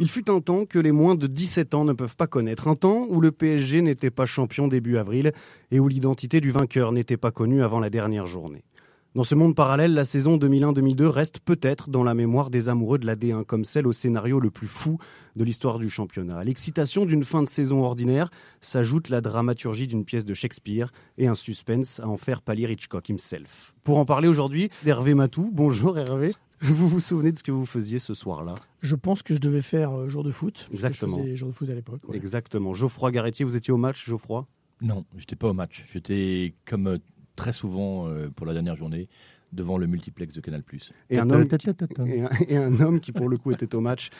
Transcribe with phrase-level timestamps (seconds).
[0.00, 2.74] Il fut un temps que les moins de 17 ans ne peuvent pas connaître, un
[2.74, 5.30] temps où le PSG n'était pas champion début avril
[5.70, 8.64] et où l'identité du vainqueur n'était pas connue avant la dernière journée.
[9.14, 13.06] Dans ce monde parallèle, la saison 2001-2002 reste peut-être dans la mémoire des amoureux de
[13.06, 14.98] la D1 comme celle au scénario le plus fou
[15.36, 16.38] de l'histoire du championnat.
[16.38, 21.28] À l'excitation d'une fin de saison ordinaire s'ajoute la dramaturgie d'une pièce de Shakespeare et
[21.28, 23.72] un suspense à en faire pâlir Hitchcock himself.
[23.84, 25.50] Pour en parler aujourd'hui, Hervé Matou.
[25.52, 26.32] Bonjour Hervé.
[26.60, 29.62] Vous vous souvenez de ce que vous faisiez ce soir-là Je pense que je devais
[29.62, 30.68] faire euh, jour de foot.
[30.72, 31.16] Exactement.
[31.16, 32.00] Je faisais jour de foot à l'époque.
[32.08, 32.16] ouais.
[32.16, 32.72] Exactement.
[32.72, 34.46] Geoffroy Garretier, vous étiez au match, Geoffroy?
[34.80, 35.86] Non, j'étais pas au match.
[35.92, 36.98] J'étais comme euh,
[37.36, 39.08] très souvent euh, pour la dernière journée
[39.52, 40.62] devant le multiplex de Canal+.
[41.10, 41.46] et un, homme,
[42.06, 44.10] et, un, et un homme qui pour le coup était au match.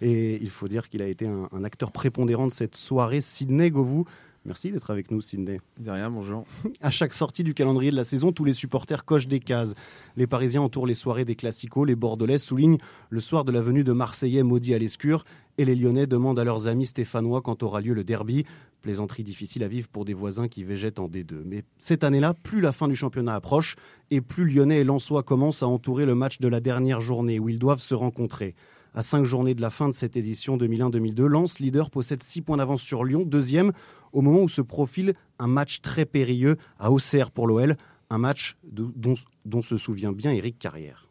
[0.00, 3.70] Et il faut dire qu'il a été un, un acteur prépondérant de cette soirée, Sidney
[3.72, 4.04] Govou.
[4.46, 5.58] Merci d'être avec nous, Sidney.
[5.78, 6.44] De rien, bonjour.
[6.82, 9.74] À chaque sortie du calendrier de la saison, tous les supporters cochent des cases.
[10.16, 12.76] Les Parisiens entourent les soirées des Classicos, les Bordelais soulignent
[13.08, 15.24] le soir de la venue de Marseillais maudit à l'escure,
[15.56, 18.44] et les Lyonnais demandent à leurs amis stéphanois quand aura lieu le derby.
[18.82, 21.42] Plaisanterie difficile à vivre pour des voisins qui végètent en D2.
[21.46, 23.76] Mais cette année-là, plus la fin du championnat approche,
[24.10, 27.48] et plus Lyonnais et Lensois commencent à entourer le match de la dernière journée où
[27.48, 28.54] ils doivent se rencontrer.
[28.96, 32.58] À cinq journées de la fin de cette édition 2001-2002, Lens, leader, possède six points
[32.58, 33.72] d'avance sur Lyon, deuxième,
[34.14, 37.76] au moment où se profile un match très périlleux à Auxerre pour l'OL,
[38.10, 41.08] un match de- dont, dont se souvient bien Eric Carrière.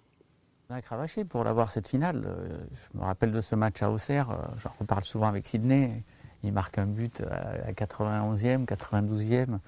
[0.70, 2.24] On a cravaché pour l'avoir cette finale.
[2.26, 6.04] Euh, Je me rappelle de ce match à Auxerre, euh, j'en reparle souvent avec Sydney.
[6.44, 9.60] Il marque un but à la 91e, 92e.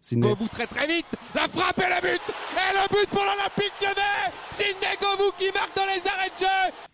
[0.00, 0.28] Sidney.
[0.28, 2.22] Govou très très vite, la frappe et le but
[2.54, 6.85] Et le but pour l'Olympique lyonnais Sidney Govou qui marque dans les arrêts de jeu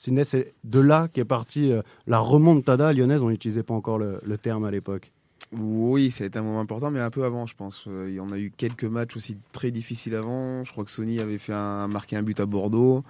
[0.00, 3.22] Sidney, c'est de là qu'est partie euh, la remontada lyonnaise.
[3.22, 5.12] On n'utilisait pas encore le, le terme à l'époque.
[5.52, 7.84] Oui, ça a été un moment important, mais un peu avant, je pense.
[7.86, 10.64] Euh, Il y en a eu quelques matchs aussi très difficiles avant.
[10.64, 13.04] Je crois que Sony avait fait un, marqué un but à Bordeaux.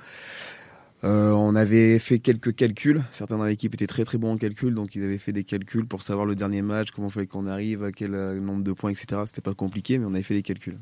[1.04, 3.04] Euh, on avait fait quelques calculs.
[3.12, 5.86] Certains dans l'équipe étaient très très bons en calcul, donc ils avaient fait des calculs
[5.86, 8.72] pour savoir le dernier match, comment il fallait qu'on arrive, à quel euh, nombre de
[8.72, 9.22] points, etc.
[9.26, 10.80] C'était pas compliqué, mais on avait fait des calculs.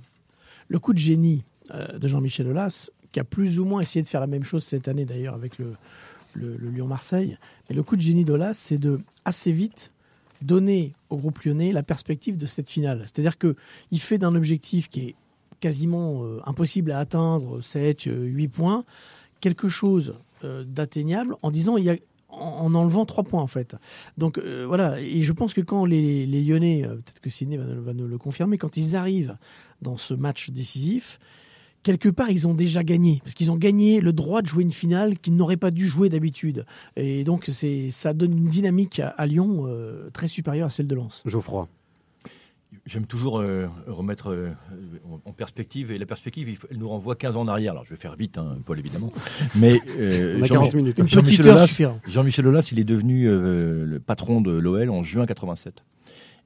[0.69, 4.20] Le coup de génie de Jean-Michel Aulas, qui a plus ou moins essayé de faire
[4.20, 5.72] la même chose cette année d'ailleurs avec le,
[6.34, 7.38] le- le Lyon-Marseille.
[7.69, 9.92] Mais le coup de génie d'Aulas, c'est de assez vite
[10.42, 13.00] donner au groupe lyonnais la perspective de cette finale.
[13.06, 13.56] C'est-à-dire que
[13.91, 15.14] il fait d'un objectif qui est
[15.60, 18.84] quasiment euh, impossible à atteindre, 7, 8 points,
[19.40, 20.14] quelque chose
[20.44, 21.96] euh, d'atteignable en disant il y a
[22.28, 23.75] en en enlevant trois points en fait.
[24.19, 27.94] Donc euh, voilà, et je pense que quand les, Lyonnais, euh, peut-être que Sidney va
[27.94, 29.36] nous le confirmer, quand ils arrivent
[29.82, 31.19] dans ce match décisif,
[31.83, 34.72] quelque part ils ont déjà gagné parce qu'ils ont gagné le droit de jouer une
[34.72, 36.65] finale qu'ils n'auraient pas dû jouer d'habitude.
[36.97, 40.87] Et donc c'est ça donne une dynamique à, à Lyon euh, très supérieure à celle
[40.87, 41.22] de Lens.
[41.27, 41.69] Geoffroy.
[42.84, 44.50] J'aime toujours euh, remettre euh,
[45.25, 47.72] en perspective, et la perspective, elle nous renvoie 15 ans en arrière.
[47.72, 49.11] Alors je vais faire vite, hein, Paul, évidemment.
[49.56, 50.99] Mais euh, On a Jean- 40 minutes.
[50.99, 51.97] Une Jean-Michel petite heure Aulas, suffira.
[52.06, 55.83] Jean-Michel Aulas, il est devenu euh, le patron de l'OL en juin 87.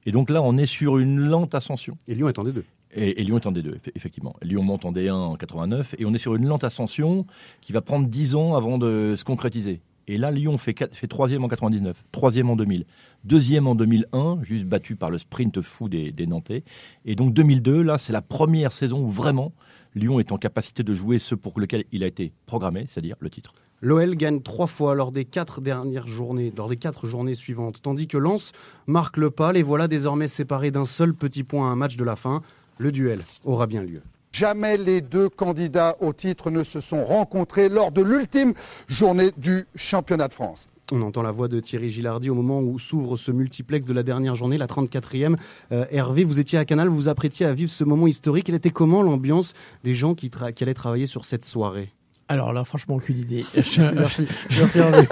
[0.05, 1.97] Et donc là, on est sur une lente ascension.
[2.07, 2.63] Et Lyon est en D2.
[2.95, 4.35] Et, Lyon est en D2, eff- effectivement.
[4.41, 7.25] Lyon monte en D1 en 89 et on est sur une lente ascension
[7.61, 9.81] qui va prendre 10 ans avant de se concrétiser.
[10.07, 12.85] Et là, Lyon fait, quatre- fait troisième en 99, troisième en 2000,
[13.23, 16.63] deuxième en 2001, juste battu par le sprint fou des, des Nantais.
[17.05, 19.53] Et donc 2002, là, c'est la première saison où vraiment
[19.95, 23.29] Lyon est en capacité de jouer ce pour lequel il a été programmé, c'est-à-dire le
[23.29, 23.53] titre.
[23.81, 28.07] L'OL gagne trois fois lors des quatre dernières journées, lors des quatre journées suivantes, tandis
[28.07, 28.51] que Lens
[28.87, 29.51] marque le pas.
[29.53, 32.41] Les voilà désormais séparés d'un seul petit point à un match de la fin.
[32.83, 34.01] Le duel aura bien lieu.
[34.33, 38.53] Jamais les deux candidats au titre ne se sont rencontrés lors de l'ultime
[38.89, 40.67] journée du championnat de France.
[40.91, 44.03] On entend la voix de Thierry Gilardi au moment où s'ouvre ce multiplex de la
[44.03, 45.37] dernière journée, la 34e.
[45.71, 48.49] Euh, Hervé, vous étiez à Canal, vous vous apprêtiez à vivre ce moment historique.
[48.49, 49.53] Elle était comment l'ambiance
[49.85, 51.89] des gens qui, tra- qui allaient travailler sur cette soirée?
[52.27, 53.45] Alors là, franchement, aucune idée.
[53.95, 54.27] Merci,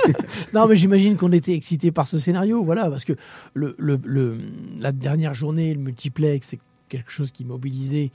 [0.53, 3.13] non, mais j'imagine qu'on était excité par ce scénario, voilà, parce que
[3.53, 4.39] le, le- le-
[4.77, 6.59] la dernière journée, le multiplex, c'est
[6.91, 8.11] quelque chose qui mobilisait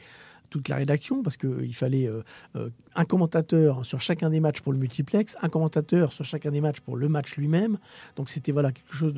[0.50, 2.22] toute la rédaction parce qu'il fallait euh,
[2.56, 6.60] euh, un commentateur sur chacun des matchs pour le multiplex, un commentateur sur chacun des
[6.60, 7.78] matchs pour le match lui-même.
[8.16, 9.14] Donc c'était voilà quelque chose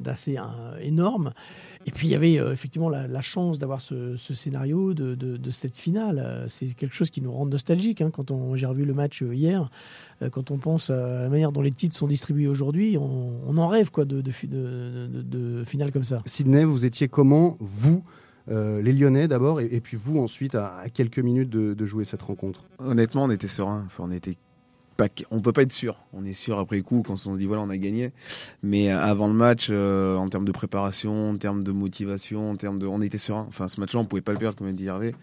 [0.00, 0.36] d'assez
[0.80, 1.32] énorme.
[1.86, 6.44] Et puis il y avait effectivement la, chance d'avoir ce, scénario de, cette finale.
[6.48, 9.70] C'est quelque chose qui nous rend nostalgique hein, quand j'ai revu le match hier.
[10.32, 13.90] quand on pense à la manière dont les titres sont distribués aujourd'hui, on, en rêve
[13.90, 16.18] quoi de, de, de finale comme ça.
[16.26, 18.02] Sidney, vous étiez comment vous
[18.50, 22.60] euh, les Lyonnais d'abord, et, puis vous ensuite à, quelques minutes de, jouer cette rencontre
[22.78, 23.84] Honnêtement, on était serein.
[23.86, 24.36] Enfin, on était
[24.96, 25.96] pas, on peut pas être sûr.
[26.12, 28.12] On est sûr après coup quand on se dit voilà on a gagné.
[28.62, 32.56] Mais euh, avant le match, euh, en termes de préparation, en termes de motivation, en
[32.56, 33.44] termes de, on était serein.
[33.48, 35.14] Enfin ce match-là on pouvait pas le perdre comme dit Hervé.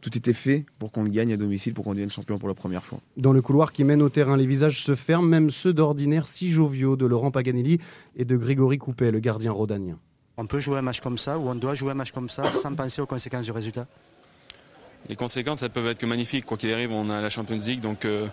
[0.00, 2.54] Tout était fait pour qu'on le gagne à domicile, pour qu'on devienne champion pour la
[2.54, 3.00] première fois.
[3.16, 6.52] Dans le couloir qui mène au terrain, les visages se ferment, même ceux d'ordinaire si
[6.52, 7.80] joviaux de Laurent Paganelli
[8.14, 9.98] et de Grégory Coupet, le gardien rhodanien.
[10.40, 12.44] On peut jouer un match comme ça ou on doit jouer un match comme ça
[12.44, 13.86] sans penser aux conséquences du résultat
[15.08, 16.46] Les conséquences, elles peuvent être que magnifiques.
[16.46, 18.28] Quoi qu'il arrive, on a la Champions League, donc euh,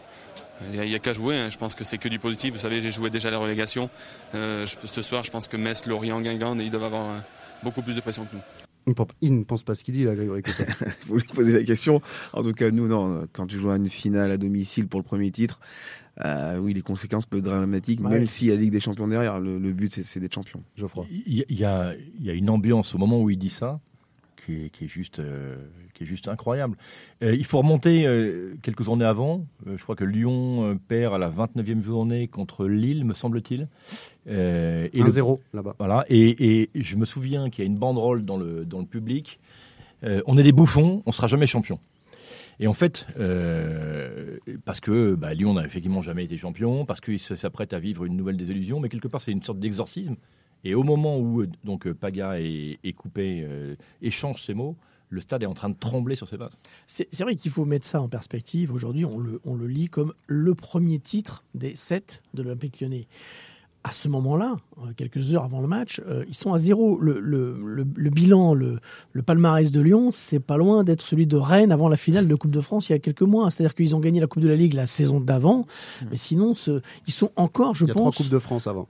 [0.71, 1.35] il n'y a, qu'à jouer.
[1.35, 1.49] Hein.
[1.49, 2.53] Je pense que c'est que du positif.
[2.53, 3.89] Vous savez, j'ai joué déjà la relégation.
[4.35, 7.19] Euh, ce soir, je pense que Metz, Lorient, Guingamp, ils doivent avoir euh,
[7.63, 8.64] beaucoup plus de pression que nous.
[9.21, 10.43] Il ne pense pas ce qu'il dit là, Grégory
[11.07, 12.01] Vous lui posez la question.
[12.33, 13.27] En tout cas, nous, non.
[13.33, 15.59] Quand tu joues à une finale à domicile pour le premier titre,
[16.23, 19.07] euh, oui, les conséquences peuvent être dramatiques, même s'il y a la Ligue des Champions
[19.07, 19.39] derrière.
[19.39, 21.05] Le, but, c'est d'être champion, Geoffroy.
[21.09, 23.79] Il y, a, une ambiance au moment où il dit ça
[24.45, 25.55] qui est, juste, euh,
[25.93, 26.77] qui est juste incroyable.
[27.23, 28.07] Euh, il faut remonter
[28.61, 29.45] quelques journées avant.
[29.65, 33.67] je crois que Lyon perd à la 29e journée contre Lille, me semble-t-il.
[34.27, 35.75] 1-0 là-bas.
[35.77, 36.05] Voilà.
[36.09, 39.39] Et, je me souviens qu'il y a une banderole dans le, dans le public.
[40.03, 41.79] on est des bouffons, on sera jamais champion.
[42.59, 47.19] Et en fait, euh, parce que bah, Lyon n'a effectivement jamais été champion, parce qu'il
[47.19, 50.15] s'apprête à vivre une nouvelle désillusion, mais quelque part c'est une sorte d'exorcisme.
[50.63, 54.75] Et au moment où euh, donc Paga et, Coupé euh, échangent ces mots,
[55.09, 56.57] le stade est en train de trembler sur ses bases.
[56.87, 58.73] C'est vrai qu'il faut mettre ça en perspective.
[58.73, 63.07] Aujourd'hui, on le, on le lit comme le premier titre des sept de l'Olympique lyonnais
[63.85, 66.97] à ce moment-là, euh, quelques heures avant le match, euh, ils sont à zéro.
[66.99, 68.79] Le, bilan, le,
[69.23, 72.49] palmarès de Lyon, c'est pas loin d'être celui de Rennes avant la finale de Coupe
[72.49, 73.51] de France il y a quelques mois.
[73.51, 76.05] C'est-à-dire qu'ils ont gagné la Coupe de la Ligue la saison d'avant, mmh.
[76.09, 76.53] mais sinon,
[77.05, 77.85] ils sont encore, je pense.
[77.85, 78.87] Il y a trois Coupes de France avant.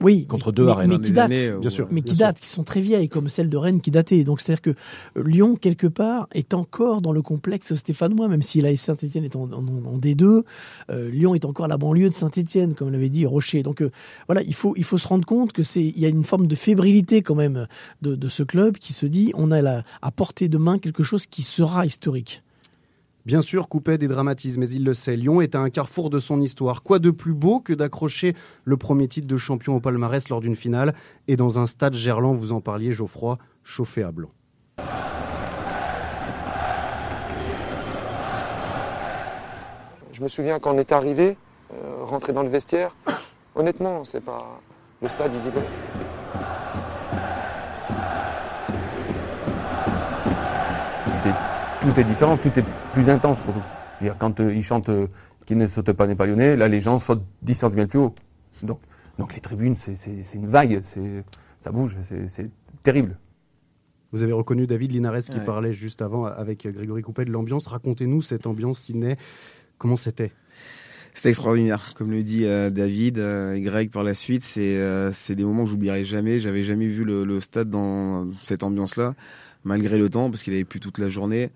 [0.00, 0.90] Oui, contre deux arènes.
[0.90, 3.56] Mais, qui datent, bien sûr, mais qui datent, qui sont très vieilles, comme celle de
[3.56, 4.22] Rennes qui datait.
[4.24, 8.60] Donc c'est-à-dire que euh, Lyon quelque part est encore dans le complexe stéphanois, même si
[8.60, 9.48] la Saint-Étienne est en,
[9.98, 10.44] D2.
[10.90, 13.62] Euh, Lyon est encore la banlieue de Saint-Étienne, comme l'avait dit Rocher.
[13.62, 13.90] Donc euh,
[14.26, 16.46] voilà, il faut il faut se rendre compte que c'est il y a une forme
[16.46, 17.66] de fébrilité quand même
[18.02, 21.02] de, de ce club qui se dit on a la, à portée de main quelque
[21.02, 22.42] chose qui sera historique.
[23.26, 25.16] Bien sûr, Coupet des dramatismes, mais il le sait.
[25.16, 26.82] Lyon est à un carrefour de son histoire.
[26.82, 28.34] Quoi de plus beau que d'accrocher
[28.64, 30.94] le premier titre de champion au palmarès lors d'une finale
[31.26, 34.30] et dans un stade gerland, vous en parliez, Geoffroy, chauffé à blanc.
[40.12, 41.36] Je me souviens quand on est arrivé,
[41.72, 42.96] euh, rentré dans le vestiaire.
[43.54, 44.60] Honnêtement, c'est pas
[45.00, 45.66] le stade il vibrait.
[51.88, 53.62] Tout est différent, tout est plus intense surtout.
[54.00, 55.06] -dire, quand euh, ils chantent euh,
[55.46, 58.14] Qui ne saute pas n'est pas lyonnais, là les gens sautent 10 cm plus haut.
[58.62, 58.80] Donc,
[59.18, 60.82] donc les tribunes, c'est une vague,
[61.58, 62.48] ça bouge, c'est
[62.82, 63.16] terrible.
[64.12, 67.66] Vous avez reconnu David Linares qui parlait juste avant avec Grégory Coupet de l'ambiance.
[67.66, 69.16] Racontez-nous cette ambiance, Sydney.
[69.78, 70.32] Comment c'était?
[71.14, 74.42] C'était extraordinaire, comme le dit euh, David et Greg par la suite.
[74.42, 76.40] C'est des moments que j'oublierai jamais.
[76.40, 79.14] J'avais jamais vu le, le, stade dans cette ambiance-là
[79.64, 81.50] malgré le temps, parce qu'il avait plu toute la journée,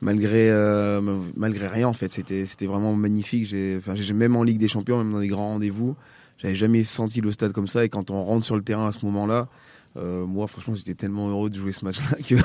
[0.00, 1.00] malgré euh,
[1.36, 2.10] malgré rien en fait.
[2.10, 3.46] C'était c'était vraiment magnifique.
[3.46, 5.96] J'ai enfin j'ai même en Ligue des Champions, même dans des grands rendez-vous,
[6.38, 7.84] j'avais jamais senti le stade comme ça.
[7.84, 9.48] Et quand on rentre sur le terrain à ce moment-là,
[9.96, 12.36] euh, moi franchement j'étais tellement heureux de jouer ce match-là que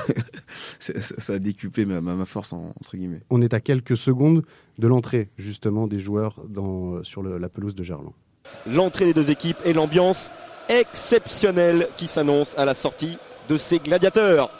[1.20, 3.22] ça a décuplé ma, ma force entre guillemets.
[3.30, 4.44] On est à quelques secondes
[4.78, 8.12] de l'entrée justement des joueurs dans, sur la pelouse de Gerland.
[8.66, 10.30] L'entrée des deux équipes et l'ambiance
[10.68, 14.50] exceptionnelle qui s'annonce à la sortie de ces gladiateurs.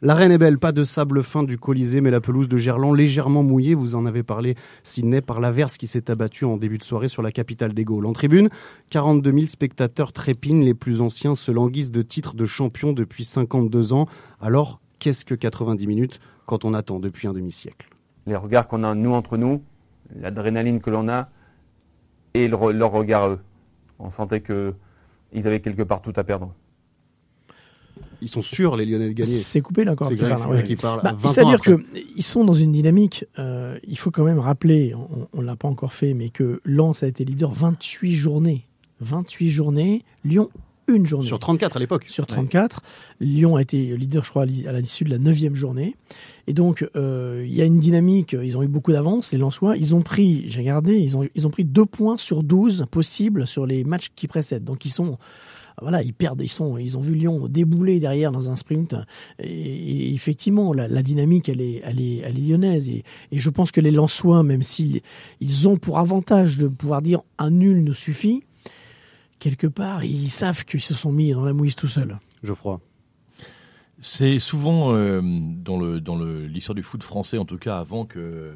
[0.00, 3.42] L'arène est belle, pas de sable fin du Colisée, mais la pelouse de Gerland légèrement
[3.42, 3.74] mouillée.
[3.74, 7.20] Vous en avez parlé, Sydney, par l'averse qui s'est abattue en début de soirée sur
[7.20, 8.06] la capitale des Gaules.
[8.06, 8.48] En tribune,
[8.90, 13.92] 42 000 spectateurs trépinent, les plus anciens se languissent de titres de champion depuis 52
[13.92, 14.06] ans.
[14.40, 17.88] Alors, qu'est-ce que 90 minutes quand on attend depuis un demi-siècle?
[18.26, 19.64] Les regards qu'on a nous entre nous,
[20.14, 21.28] l'adrénaline que l'on a
[22.34, 23.40] et leur regard eux.
[23.98, 26.54] On sentait qu'ils avaient quelque part tout à perdre.
[28.20, 29.38] Ils sont sûrs, les Lyonnais, de gagner.
[29.38, 30.08] C'est coupé là encore.
[30.08, 30.64] C'est qui Greg parle, Fouret ouais.
[30.64, 31.00] qui parle.
[31.02, 33.24] Bah, 20 ans C'est-à-dire qu'ils sont dans une dynamique.
[33.38, 34.94] euh, il faut quand même rappeler,
[35.32, 38.66] on ne l'a pas encore fait, mais que Lens a été leader 28 journées.
[39.00, 40.02] 28 journées.
[40.24, 40.50] Lyon,
[40.88, 41.26] une journée.
[41.26, 42.04] Sur 34 à l'époque.
[42.08, 42.80] Sur 34.
[43.20, 45.94] Lyon a été leader, je crois, à l'issue de la neuvième journée.
[46.46, 48.34] Et donc, euh, il y a une dynamique.
[48.42, 49.76] Ils ont eu beaucoup d'avance, les Lensois.
[49.76, 53.46] Ils ont pris, j'ai regardé, ils ont, ils ont pris deux points sur 12 possibles
[53.46, 54.64] sur les matchs qui précèdent.
[54.64, 55.18] Donc, ils sont
[55.82, 58.94] voilà, ils perdent, ils sont, ils ont vu Lyon débouler derrière dans un sprint.
[59.38, 62.88] Et, et effectivement, la, la, dynamique, elle est, elle est, elle est lyonnaise.
[62.88, 65.00] Et, et je pense que les Lensois, même s'ils
[65.40, 68.44] ils ont pour avantage de pouvoir dire un nul nous suffit,
[69.38, 72.18] quelque part, ils savent qu'ils se sont mis dans la mouise tout seuls.
[72.42, 72.80] Geoffroy.
[74.00, 78.52] C'est souvent euh, dans le dans l'histoire du foot français, en tout cas avant que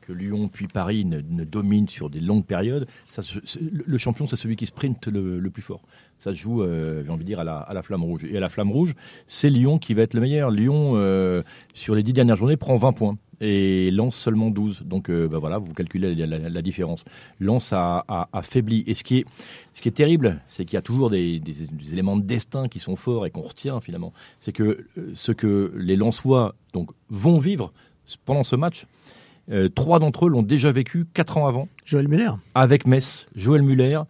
[0.00, 3.22] que Lyon puis Paris ne, ne dominent sur des longues périodes, ça,
[3.60, 5.82] le champion c'est celui qui sprint le, le, plus fort.
[6.18, 8.24] Ça se joue, euh, j'ai envie de dire, à la, à la, flamme rouge.
[8.24, 8.94] Et à la flamme rouge,
[9.26, 10.50] c'est Lyon qui va être le meilleur.
[10.50, 11.42] Lyon, euh,
[11.74, 14.82] sur les dix dernières journées, prend 20 points et Lens seulement 12.
[14.84, 17.04] Donc euh, bah voilà, vous calculez la, la, la différence.
[17.38, 18.82] Lens a, a, a, faibli.
[18.86, 19.24] Et ce qui est,
[19.74, 22.68] ce qui est terrible, c'est qu'il y a toujours des, des, des, éléments de destin
[22.68, 24.14] qui sont forts et qu'on retient finalement.
[24.40, 27.72] C'est que ce que les Lensois donc, vont vivre
[28.24, 28.86] pendant ce match,
[29.50, 31.68] euh, trois d'entre eux l'ont déjà vécu quatre ans avant.
[31.84, 32.30] Joël Muller.
[32.54, 34.00] Avec Metz, Joël Muller,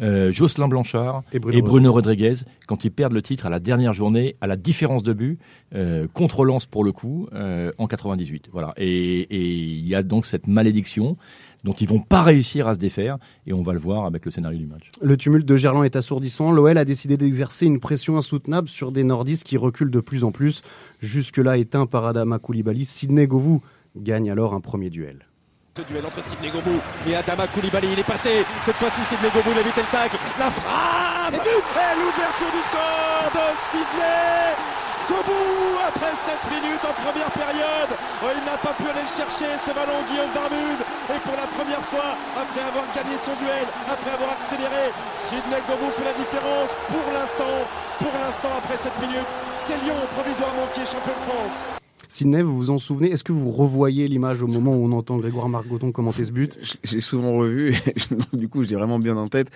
[0.00, 2.34] euh, Jocelyn Blanchard et Bruno, et Bruno Rodriguez,
[2.66, 5.38] quand ils perdent le titre à la dernière journée, à la différence de but,
[5.74, 8.48] euh, contre Lens pour le coup, euh, en 98.
[8.52, 8.72] Voilà.
[8.76, 11.16] Et il y a donc cette malédiction
[11.64, 14.30] dont ils vont pas réussir à se défaire, et on va le voir avec le
[14.30, 14.90] scénario du match.
[15.02, 16.52] Le tumulte de Gerland est assourdissant.
[16.52, 20.32] L'OL a décidé d'exercer une pression insoutenable sur des nordistes qui reculent de plus en
[20.32, 20.62] plus.
[21.00, 23.60] Jusque-là éteint par Adama Koulibaly, Sidney Govou
[23.94, 25.26] gagne alors un premier duel.
[25.76, 28.42] Ce duel entre Sidney Govou et Adama Koulibaly, il est passé.
[28.66, 30.18] Cette fois-ci, Sidney Govou, il a évité le tacle.
[30.34, 34.50] La frappe Et l'ouverture du score de Sidney
[35.06, 37.92] Govou après 7 minutes en première période.
[38.18, 40.82] Il n'a pas pu aller chercher ce ballon Guillaume Varmuse.
[41.14, 44.90] Et pour la première fois, après avoir gagné son duel, après avoir accéléré,
[45.30, 47.62] Sidney Govou fait la différence pour l'instant.
[48.02, 49.32] Pour l'instant, après 7 minutes,
[49.70, 51.79] c'est Lyon provisoirement qui est champion de France.
[52.10, 53.12] Sidney, vous vous en souvenez?
[53.12, 56.58] Est-ce que vous revoyez l'image au moment où on entend Grégoire Margoton commenter ce but?
[56.82, 57.72] J'ai souvent revu,
[58.32, 59.48] du coup j'ai vraiment bien en tête.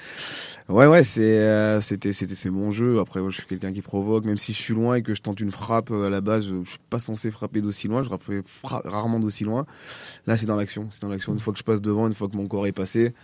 [0.69, 3.01] Ouais, ouais, c'est, euh, c'était, c'était, c'est mon jeu.
[3.01, 5.41] Après, je suis quelqu'un qui provoque, même si je suis loin et que je tente
[5.41, 8.05] une frappe à la base, je suis pas censé frapper d'aussi loin.
[8.05, 9.67] Je frappe rarement d'aussi loin.
[10.29, 10.87] Là, c'est dans l'action.
[10.93, 11.33] C'est dans l'action.
[11.33, 13.15] Une fois que je passe devant, une fois que mon corps est passé,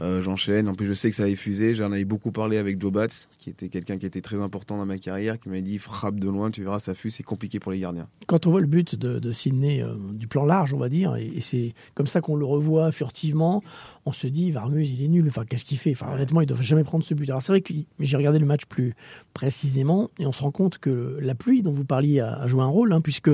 [0.00, 0.68] euh, j'enchaîne.
[0.68, 1.74] En plus, je sais que ça a effusé.
[1.74, 4.86] J'en avais beaucoup parlé avec Joe Batz, qui était quelqu'un qui était très important dans
[4.86, 7.72] ma carrière, qui m'a dit frappe de loin, tu verras, ça fuse, c'est compliqué pour
[7.72, 8.08] les gardiens.
[8.26, 11.40] Quand on voit le but de, Sydney euh, du plan large, on va dire, et,
[11.40, 13.62] c'est comme ça qu'on le revoit furtivement,
[14.06, 15.26] on se dit Varmuse, il est nul.
[15.28, 15.92] Enfin, qu'est-ce qu'il fait?
[15.92, 17.28] Enfin, honnêtement, il ne doit jamais prendre ce but.
[17.28, 18.94] Alors, c'est vrai que j'ai regardé le match plus
[19.34, 22.62] précisément, et on se rend compte que la pluie dont vous parliez a, a joué
[22.62, 23.30] un rôle, hein, puisque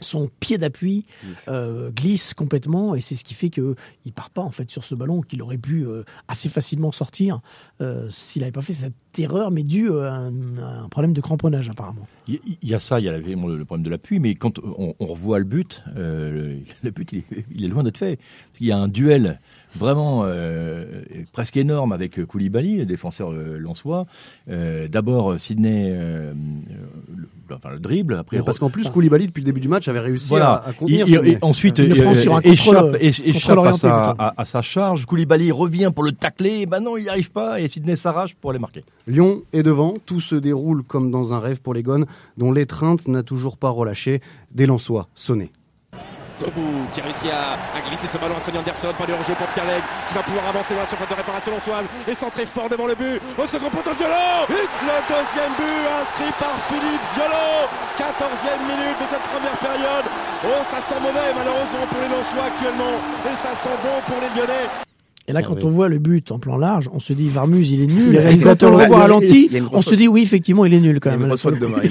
[0.00, 1.04] son pied d'appui
[1.48, 3.74] euh, glisse complètement et c'est ce qui fait qu'il
[4.06, 7.40] ne part pas en fait sur ce ballon qu'il aurait pu euh, assez facilement sortir
[7.80, 11.20] euh, s'il n'avait pas fait cette erreur mais due à un, à un, problème de
[11.20, 12.06] cramponnage apparemment.
[12.28, 15.06] Il y, a ça, il y a le problème de l'appui mais quand on, on,
[15.06, 18.18] revoit le but, le, le, but il est, il est loin d'être fait.
[18.60, 19.40] Il y a un duel
[19.76, 24.06] vraiment euh, presque énorme avec Koulibaly, le défenseur euh, lensois.
[24.48, 26.34] Euh, D'abord, Sydney, le,
[27.54, 28.14] enfin, le dribble.
[28.14, 30.52] Après, parce qu'en plus, Koulibaly, depuis le début du match, avait réussi voilà.
[30.52, 31.06] à, à contenir.
[31.08, 34.62] Il, il, ensuite, il euh, sur un échappe, contrôle, échappe à, sa, à, à, sa,
[34.62, 35.06] charge.
[35.06, 36.66] Koulibaly revient pour le tacler.
[36.66, 37.60] Ben non, il n'y arrive pas.
[37.60, 38.82] Et Sydney s'arrache pour aller marquer.
[39.06, 39.94] Lyon est devant.
[40.06, 42.06] Tout se déroule comme dans un rêve pour les Gones,
[42.36, 44.20] dont l'étreinte n'a toujours pas relâché.
[44.52, 45.50] Des Lensois sonnés.
[46.40, 49.46] Govou qui réussit à, à, glisser ce ballon à Sonny Anderson, pas de hors-jeu pour
[49.48, 52.86] Pierre qui va pouvoir avancer dans la surface de réparation lançoise et centrer fort devant
[52.86, 53.20] le but.
[53.36, 57.66] Au second poteau Violot Le deuxième but inscrit par Philippe Violot
[57.98, 60.06] 14e minute de cette première période.
[60.44, 64.30] Oh, ça sent mauvais malheureusement pour les Lensois actuellement et ça sent bon pour les
[64.38, 64.87] Lyonnais.
[65.28, 65.62] Et là, Ah quand oui.
[65.64, 68.10] on voit le but en plan large, on se dit Varmuse, il est nul.
[68.10, 70.98] Les Et quand réalisateurs, on le ralenti, on se dit oui, effectivement, il est nul
[71.00, 71.26] quand Il y a même.
[71.26, 71.82] une là, grosse sur faute le- de main,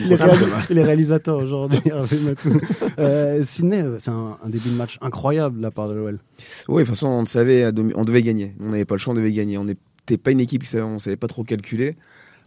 [0.70, 2.50] une les, réalisateurs aujourd'hui, Hervé Matou.
[3.00, 6.20] Euh, Sydney, euh, c'est un, un début de match incroyable de la part de l'OL.
[6.68, 8.56] Oui, de toute façon, on le savait, on devait gagner.
[8.60, 9.58] On n'avait pas le choix, on devait gagner.
[9.60, 11.96] On n'était pas une équipe qui savait, on savait pas trop calculer.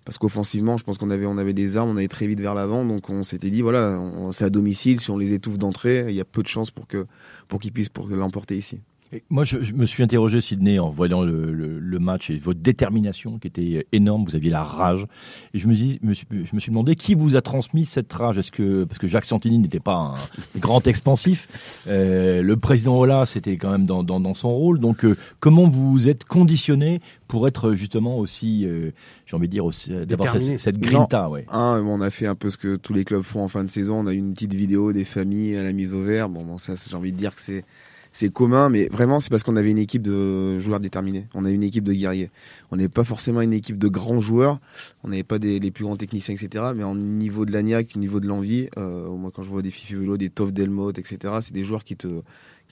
[0.05, 2.55] Parce qu'offensivement, je pense qu'on avait, on avait des armes, on allait très vite vers
[2.55, 2.85] l'avant.
[2.85, 4.01] Donc on s'était dit, voilà,
[4.33, 4.99] c'est à domicile.
[4.99, 7.07] Si on les étouffe d'entrée, il y a peu de chances pour que
[7.47, 8.81] pour qu'ils puissent pour l'emporter ici.
[9.13, 12.39] Et moi, je, je me suis interrogé, Sydney, en voyant le, le- le match et
[12.39, 14.25] votre détermination qui était énorme.
[14.25, 15.05] Vous aviez la rage.
[15.53, 18.13] Et je me, dis, me suis, je me suis demandé qui vous a transmis cette
[18.13, 18.39] rage?
[18.39, 21.49] Est-ce que parce que Jacques Santini n'était pas un grand expansif,
[21.89, 24.79] euh, le président Ola, c'était quand même dans, dans, dans son rôle.
[24.79, 28.93] Donc, euh, comment vous vous êtes conditionné pour être justement aussi, euh,
[29.27, 31.31] j'ai envie de dire, aussi, d'avoir cette, cette grinta, Non.
[31.31, 31.47] ouais.
[31.49, 33.69] Un, on a fait un peu ce que tous les clubs font en fin de
[33.71, 33.95] saison.
[33.97, 36.29] On a eu une petite vidéo des familles à la mise au vert.
[36.29, 37.65] Bon, bon ça, j'ai envie de dire que c'est
[38.13, 41.27] c'est commun, mais vraiment, c'est parce qu'on avait une équipe de joueurs déterminés.
[41.35, 42.31] On a une équipe de guerriers.
[42.73, 44.59] On n'est pas forcément une équipe de grands joueurs.
[45.05, 46.73] On n'avait pas des, les plus grands techniciens, etc.
[46.75, 49.71] Mais au niveau de l'agnac, au niveau de l'envie, euh, moi, quand je vois des
[49.71, 52.09] Fifi Velo, des Toff Delmotte, etc., c'est des joueurs qui te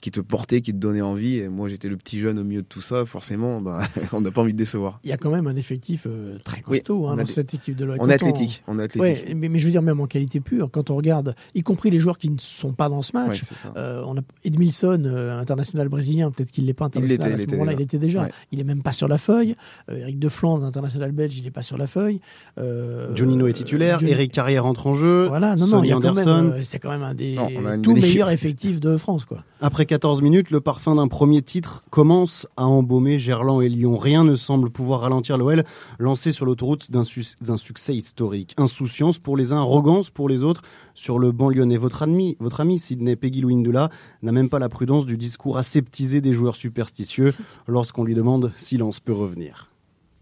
[0.01, 1.37] qui te portaient, qui te donnaient envie.
[1.37, 3.05] Et moi, j'étais le petit jeune au milieu de tout ça.
[3.05, 3.81] Forcément, bah,
[4.13, 4.99] on n'a pas envie de décevoir.
[5.03, 7.75] Il y a quand même un effectif euh, très costaud on hein, dans cette équipe
[7.75, 7.97] de l'OL.
[7.99, 9.01] on Quand est athlétique, on est athlétique.
[9.27, 11.89] Ouais, mais, mais je veux dire, même en qualité pure, quand on regarde, y compris
[11.89, 15.39] les joueurs qui ne sont pas dans ce match, Ouais, euh, on a Edmilson, euh,
[15.39, 17.83] international brésilien, peut-être qu'il l'est pas Il international à il ce était moment-là, il déjà.
[17.85, 18.21] était déjà.
[18.23, 18.31] Ouais.
[18.51, 19.55] Il est même pas sur la feuille.
[19.89, 22.19] Euh, Eric de Flandre, international belge, il est pas sur la feuille.
[22.57, 25.91] Euh, Jonino est titulaire, Johnny- Eric Carrière entre en jeu, Voilà, non, non, il y
[25.93, 28.97] a quand même, euh, c'est quand même un des Non, on tout meilleurs effectifs de
[28.97, 29.43] France, quoi.
[29.61, 33.97] Après 14 minutes, le parfum d'un premier titre commence à embaumer Gerland et Lyon.
[33.97, 35.63] Rien ne semble pouvoir ralentir l'OL,
[35.97, 38.53] lancé sur l'autoroute d'un su- d'un succès historique.
[38.57, 40.61] Insouciance pour les uns, arrogance pour les autres.
[40.93, 43.89] Sur le banc lyonnais, votre ami, votre ami Sidney Peggy Louindula
[44.21, 47.33] n'a même pas la prudence du discours aseptisé des joueurs superstitieux
[47.67, 49.71] lorsqu'on lui demande silence peut revenir.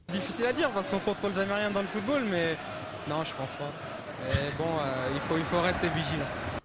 [0.10, 2.56] Difficile à dire parce qu'on contrôle jamais rien dans le football, mais
[3.10, 3.70] non, je pense pas.
[4.30, 6.57] Mais bon, euh, il, faut, il faut rester vigilant.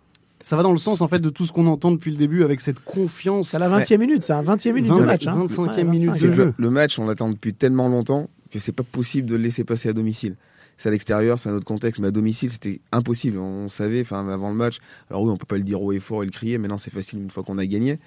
[0.43, 2.43] Ça va dans le sens en fait de tout ce qu'on entend depuis le début
[2.45, 3.51] avec cette confiance.
[3.51, 5.27] C'est à la 20e minute, c'est à la 20e minute de 20 match.
[5.27, 5.47] hein.
[5.47, 6.27] 25e Ouais, minute 25e.
[6.27, 6.55] de jeu.
[6.57, 9.89] Le, match, on l'attend depuis tellement longtemps que c'est pas possible de le laisser passer
[9.89, 10.37] à domicile.
[10.77, 13.39] C'est à l'extérieur, c'est un autre contexte, mais à domicile, c'était impossible.
[13.39, 14.79] On savait, enfin, avant le match.
[15.11, 16.93] Alors oui, on peut pas le dire haut et fort et le crier, maintenant c'est
[16.93, 17.99] facile une fois qu'on a gagné.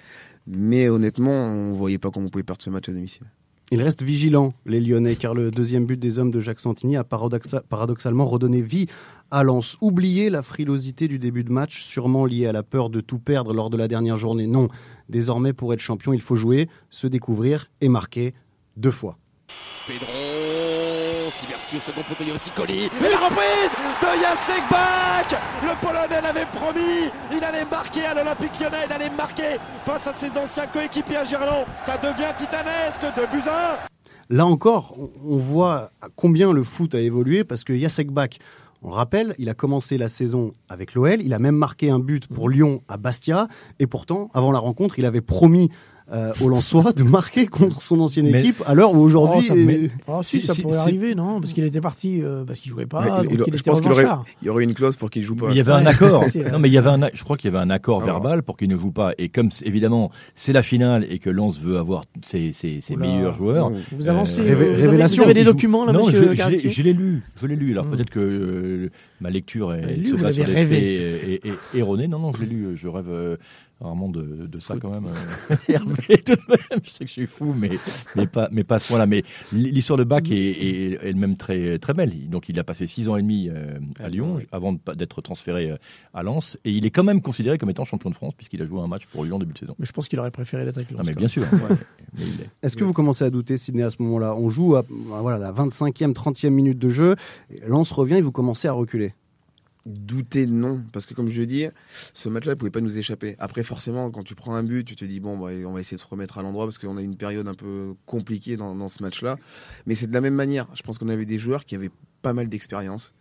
[0.46, 3.22] Mais honnêtement, on voyait pas comment on pouvait perdre ce match à domicile.
[3.72, 7.02] Ils restent vigilants, les Lyonnais, car le deuxième but des hommes de Jacques Santini a
[7.02, 8.86] paradoxa- paradoxalement redonné vie
[9.32, 9.76] à Lens.
[9.80, 13.52] Oubliez la frilosité du début de match, sûrement liée à la peur de tout perdre
[13.52, 14.46] lors de la dernière journée.
[14.46, 14.68] Non,
[15.08, 18.34] désormais, pour être champion, il faut jouer, se découvrir et marquer
[18.76, 19.18] deux fois.
[21.40, 22.88] Siberski au second poteau, il y aussi Colli.
[23.00, 28.84] La reprise de Jacek Bak Le Polonais l'avait promis, il allait marquer à l'Olympique lyonnais,
[28.86, 31.66] il allait marquer face à ses anciens coéquipiers à Gerland.
[31.84, 33.48] Ça devient titanesque, de buts.
[34.30, 38.38] Là encore, on- voit combien le foot a évolué parce que Jacek Bak,
[38.82, 41.98] on le rappelle, il a commencé la saison avec l'OL, il a même marqué un
[41.98, 43.46] but pour Lyon à Bastia
[43.78, 45.70] et pourtant, avant la rencontre, il avait promis
[46.12, 49.40] euh, aux Lensois de marquer contre son ancienne Mais- équipe à l'heure où aujourd'hui...
[49.50, 51.80] Oh, ça, euh, Oh, si, si- ça si- pourrait si- arriver, non Parce qu'il était
[51.80, 54.06] parti, euh, parce qu'il jouait pas, donc il- il, je était pense qu'il aurait,
[54.42, 55.48] il y aurait une clause pour qu'il joue pas.
[55.50, 56.22] Il y avait un accord.
[56.52, 58.20] Non, mais il y avait un, je crois qu'il y avait un accord Alors.
[58.20, 59.12] verbal pour qu'il ne joue pas.
[59.18, 63.32] Et comme évidemment c'est la finale et que Lens veut avoir ses, ses- ses meilleurs
[63.34, 65.22] joueurs, euh, Vous avancez, Révé- vous avez- révélation.
[65.24, 67.72] Vous avez des il documents, là, non, monsieur je, je l'ai- lu, je l'ai lu.
[67.72, 67.90] Alors Hmm.
[67.90, 71.42] peut-être que euh, ma lecture est, se base sur des faits
[71.74, 72.06] erronée.
[72.08, 72.66] Non, non, je l'ai lu.
[72.76, 73.36] Je rêve euh,
[73.80, 75.04] rarement de, de ça quand même.
[75.50, 76.80] euh, Hervé, tout de même.
[76.82, 77.70] Je sais que je suis fou, mais
[78.16, 79.06] mais pas mais pas à ce point-là.
[79.06, 82.28] Mais l'histoire de Bach est, est elle-même très très belle.
[82.30, 85.76] Donc il a passé six ans et demi euh, à Lyon avant d'être transféré euh,
[86.14, 88.66] à Lens, et il est quand même considéré comme étant champion de France puisqu'il a
[88.66, 89.74] joué un match pour Lyon début de saison.
[89.78, 91.42] Mais je pense qu'il aurait préféré l'être avec Ah, Lens, mais quand bien sûr.
[91.42, 91.76] Ouais.
[92.18, 94.34] Mais il est- Est-ce que vous commencez à douter, Sidney, à ce moment-là?
[94.34, 97.14] On joue à voilà, la 25e, 30e minute de jeu,
[97.66, 99.12] Lens revient et vous commencez à reculer.
[99.86, 101.66] Douter, non, parce que comme je l'ai dit,
[102.12, 103.36] ce match-là pouvait pas nous échapper.
[103.38, 105.96] Après, forcément, quand tu prends un but, tu te dis, bon, bah, on va essayer
[105.96, 109.00] de se remettre à l'endroit parce qu'on a une période un peu compliquée dans, ce
[109.00, 109.38] match-là.
[109.86, 110.66] Mais c'est de la même manière.
[110.74, 113.14] Je pense qu'on avait des joueurs qui avaient pas mal d'expérience.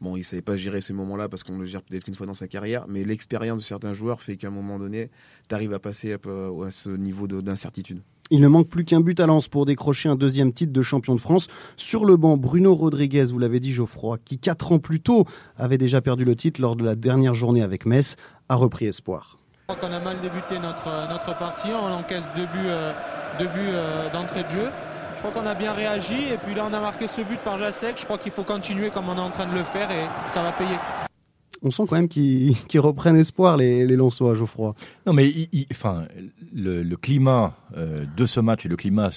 [0.00, 2.34] Bon, ils savaient pas gérer ces moments-là parce qu'on le gère peut-être qu'une fois dans
[2.34, 5.08] sa carrière, mais l'expérience de certains joueurs fait qu'à un moment donné,
[5.48, 6.18] tu arrives à passer à,
[6.72, 8.02] ce niveau de- d'incertitude.
[8.30, 11.14] Il ne manque plus qu'un but à Lens pour décrocher un deuxième titre de champion
[11.14, 11.48] de France.
[11.76, 15.78] Sur le banc, Bruno Rodriguez, vous l'avez dit Geoffroy, qui quatre ans plus tôt avait
[15.78, 18.16] déjà perdu le titre lors de la dernière journée avec Metz,
[18.48, 19.38] a repris espoir.
[19.68, 22.92] Je crois qu'on a mal débuté notre, partie, on encaisse deux buts, euh,
[23.38, 24.70] deux euh, d'entrée de jeu.
[25.14, 27.58] Je crois qu'on a bien réagi et puis là on a marqué ce but par
[27.58, 27.98] Jacek.
[27.98, 30.42] Je crois qu'il faut continuer comme on est en train de le faire et ça
[30.42, 30.76] va payer.
[31.62, 34.74] On sent quand même qu'ils qu'ils reprennent espoir, les, les Lensois, Geoffroy.
[35.06, 36.02] Non, mais il- il- enfin,
[36.52, 39.10] le, le climat euh, de ce match et le climat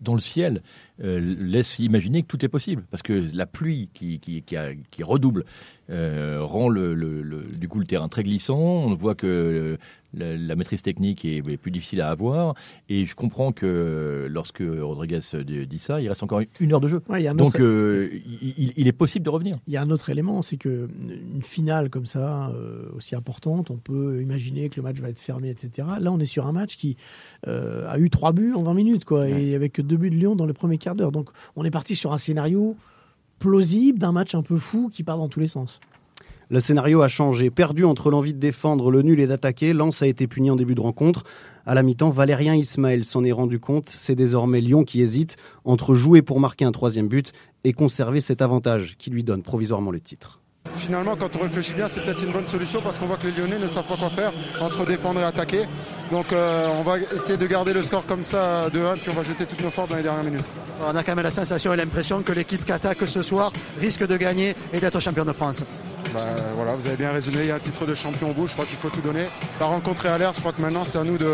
[0.00, 0.62] dans le ciel
[1.02, 2.84] euh, imaginer que tout est possible.
[2.90, 4.56] Parce que la pluie qui, qui, qui,
[4.90, 5.44] qui redouble
[5.90, 8.58] euh, rend le, le- le- du coup le terrain très glissant.
[8.58, 9.76] On voit que euh,
[10.14, 12.54] la, la maîtrise technique est, est plus difficile à avoir.
[12.88, 15.20] Et je comprends que lorsque Rodriguez
[15.68, 17.02] dit ça, il reste encore une heure de jeu.
[17.08, 19.56] Ouais, Donc euh, il, il est possible de revenir.
[19.66, 20.88] Il y a un autre élément, c'est que
[21.34, 25.20] une finale comme ça, euh, aussi importante, on peut imaginer que le match va être
[25.20, 25.86] fermé, etc.
[26.00, 26.96] Là, on est sur un match qui
[27.46, 30.34] euh, a eu trois buts en 20 minutes, quoi, et avec deux buts de Lyon
[30.36, 31.12] dans le premier quart d'heure.
[31.12, 32.76] Donc, on est parti sur un scénario
[33.38, 35.80] plausible d'un match un peu fou qui part dans tous les sens.
[36.48, 37.50] Le scénario a changé.
[37.50, 40.76] Perdu entre l'envie de défendre, le nul et d'attaquer, Lens a été puni en début
[40.76, 41.24] de rencontre.
[41.64, 43.88] À la mi-temps, Valérien Ismaël s'en est rendu compte.
[43.88, 47.32] C'est désormais Lyon qui hésite entre jouer pour marquer un troisième but
[47.64, 50.40] et conserver cet avantage qui lui donne provisoirement le titre.
[50.76, 53.32] Finalement, quand on réfléchit bien, c'est peut-être une bonne solution parce qu'on voit que les
[53.32, 55.62] Lyonnais ne savent pas quoi faire entre défendre et attaquer.
[56.10, 59.14] Donc euh, on va essayer de garder le score comme ça de 1 puis on
[59.14, 60.44] va jeter toutes nos forces dans les dernières minutes.
[60.86, 64.06] On a quand même la sensation et l'impression que l'équipe qui attaque ce soir risque
[64.06, 65.64] de gagner et d'être champion de France.
[66.12, 66.20] Bah,
[66.54, 68.52] voilà, vous avez bien résumé, il y a un titre de champion au bout, je
[68.52, 69.24] crois qu'il faut tout donner.
[69.58, 71.32] La rencontre est à l'air, je crois que maintenant c'est à nous de,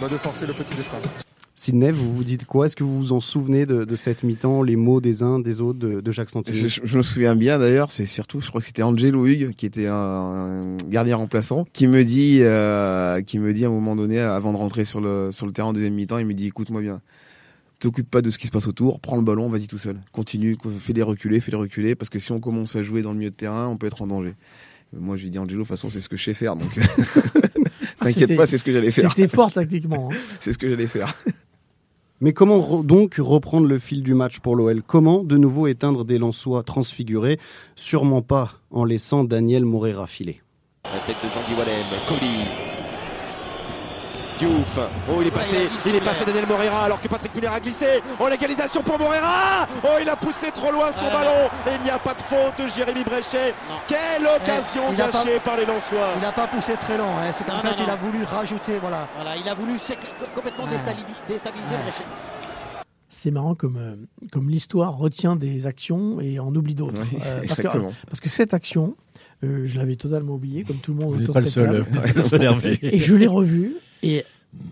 [0.00, 0.96] bah, de forcer le petit destin.
[1.58, 2.66] Sidney, vous vous dites quoi?
[2.66, 5.62] Est-ce que vous vous en souvenez de, de cette mi-temps, les mots des uns, des
[5.62, 6.54] autres, de, de Jacques Santini?
[6.54, 9.54] Je, je- je me souviens bien d'ailleurs, c'est surtout, je crois que c'était Angelo Hugues
[9.56, 13.70] qui était un, un gardien remplaçant, qui me dit, euh, qui me dit à un
[13.70, 16.34] moment donné, avant de rentrer sur le sur le terrain en deuxième mi-temps, il me
[16.34, 17.00] dit, écoute-moi bien,
[17.78, 20.58] t'occupe pas de ce qui se passe autour, prends le ballon, vas-y tout seul, continue,
[20.78, 23.34] fais-les reculer, fais-les reculer, parce que si on commence à jouer dans le milieu de
[23.34, 24.34] terrain, on peut être en danger.
[24.94, 26.68] Moi, je lui dis Angelo, de toute façon, c'est ce que je sais faire, donc
[28.00, 29.08] t'inquiète C'était- pas, c'est ce que j'allais faire.
[29.10, 30.10] C'était fort tactiquement.
[30.12, 30.16] hein.
[30.40, 31.14] c'est ce que j'allais faire.
[32.20, 36.18] Mais comment donc reprendre le fil du match pour l'OL Comment de nouveau éteindre des
[36.18, 37.38] Lensois transfigurés
[37.74, 40.40] Sûrement pas en laissant Daniel Moreira filer?
[40.84, 42.65] La tête de Jean-Guy Wallem.
[44.38, 44.78] Diouf.
[45.10, 47.86] Oh, il est passé, il est passé Daniel Moreira alors que Patrick Muller a glissé.
[48.20, 49.66] Oh, l'égalisation pour Moreira.
[49.84, 51.48] Oh, il a poussé trop loin son ballon.
[51.66, 53.54] Et il n'y a pas de faute de Jérémy Bréchet.
[53.88, 56.08] Quelle occasion Eh, a pas- gâchée par les Lensois.
[56.16, 57.30] Il n'a pas poussé très long, hein.
[57.32, 57.92] c'est qu'en fait non, il non.
[57.92, 59.08] a voulu rajouter, voilà.
[59.16, 59.72] Voilà, il a voulu
[60.34, 62.04] complètement déstabiliser, déstabiliser Bréchet.
[63.08, 63.96] C'est marrant comme, euh,
[64.30, 67.00] comme l'histoire retient des actions et en oublie d'autres.
[67.00, 67.92] Oui, parce, que, exactement.
[68.08, 68.94] parce que cette action,
[69.44, 71.62] euh, je l'avais totalement oubliée, comme tout le monde Vous autour pas de le cette
[71.64, 71.86] seul, table.
[71.88, 72.78] vous n'êtes pas le seul, Hervé.
[72.82, 73.72] Et je l'ai revue.
[74.08, 74.24] Et,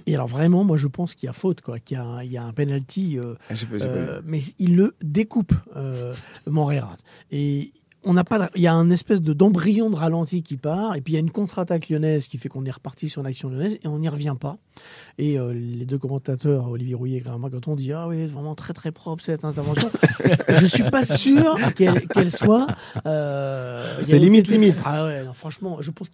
[0.06, 2.22] et alors vraiment, moi je pense qu'il y a faute, quoi, qu'il y a, un-
[2.22, 3.18] il y a un penalty.
[3.18, 3.54] euh, Ah,
[3.86, 6.14] euh, mais il le découpe, euh,
[6.46, 6.96] Moreira.
[7.30, 7.72] Et
[8.06, 10.94] on n'a pas, de- il y a un espèce de d'embryon de ralenti qui part,
[10.94, 13.48] et puis il y a une contre-attaque lyonnaise qui fait qu'on est reparti sur l'action
[13.48, 14.58] lyonnaise et on n'y revient pas.
[15.16, 18.26] Et euh, les deux commentateurs, Olivier Rouillet et Grégoire quand on dit ah oui, c'est
[18.34, 19.90] vraiment très très propre cette intervention,
[20.50, 22.66] je suis pas sûr qu'elle qu'elle soit.
[23.06, 24.82] euh, C'est limite, limite.
[24.84, 26.08] Ah ouais, non, franchement, je pense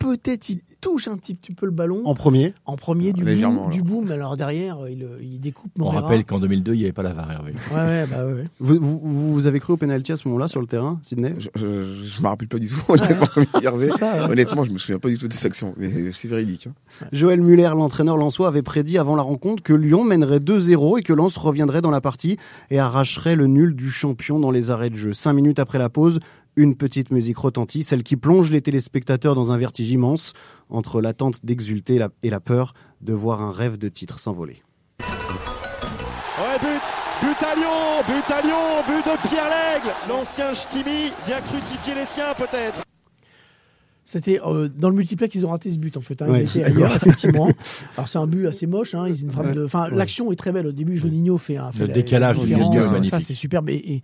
[0.00, 2.00] peut-être il touche un petit, petit peu le ballon.
[2.06, 5.84] En premier En premier du boom, du boom, mais alors derrière, il, il découpe On
[5.84, 6.00] Moreira.
[6.02, 7.52] rappelle qu'en 2002, il n'y avait pas la VAR, Hervé.
[7.70, 8.44] Ouais, ouais, bah ouais.
[8.60, 11.34] Vous, vous, vous avez cru au penalty à ce moment-là sur le terrain, Sidney?
[11.38, 13.90] Je, je me rappelle pas du tout, honnêtement, comme Hervé.
[13.90, 14.32] C'est ça, ouais.
[14.32, 16.66] Honnêtement, je me souviens pas du tout de cette action, mais c'est véridique.
[16.68, 17.06] hein.
[17.12, 21.12] Joël Muller, l'entraîneur lensois, avait prédit avant la rencontre que Lyon mènerait 2-0 et que
[21.12, 22.38] Lens reviendrait dans la partie
[22.70, 25.12] et arracherait le nul du champion dans les arrêts de jeu.
[25.12, 26.20] Cinq minutes après la pause,
[26.56, 30.32] une petite musique retentit, celle qui plonge les téléspectateurs dans un vertige immense
[30.68, 34.62] entre l'attente d'exulter et la- peur de voir un rêve de titre s'envoler.
[35.00, 36.80] Ouais, but,
[37.22, 39.94] but à Lyon, but à Lyon, but de Pierre Lègle.
[40.08, 42.80] L'ancien Ch'timi vient crucifier les siens peut-être.
[44.04, 46.20] C'était euh, dans le multiplex, ils ont raté ce but en fait.
[46.20, 46.28] Hein.
[46.28, 47.48] Ouais, ils étaient ailleurs, effectivement.
[47.96, 48.94] Alors c'est un but assez moche.
[48.94, 49.06] Hein.
[49.08, 49.64] Ils une frappe de.
[49.64, 49.96] Enfin, Ouais.
[49.96, 50.66] l'action est très belle.
[50.66, 51.70] Au début, Juninho fait un.
[51.70, 53.68] Fait Le la- décalage la Ça, c'est superbe.
[53.70, 54.02] Et, et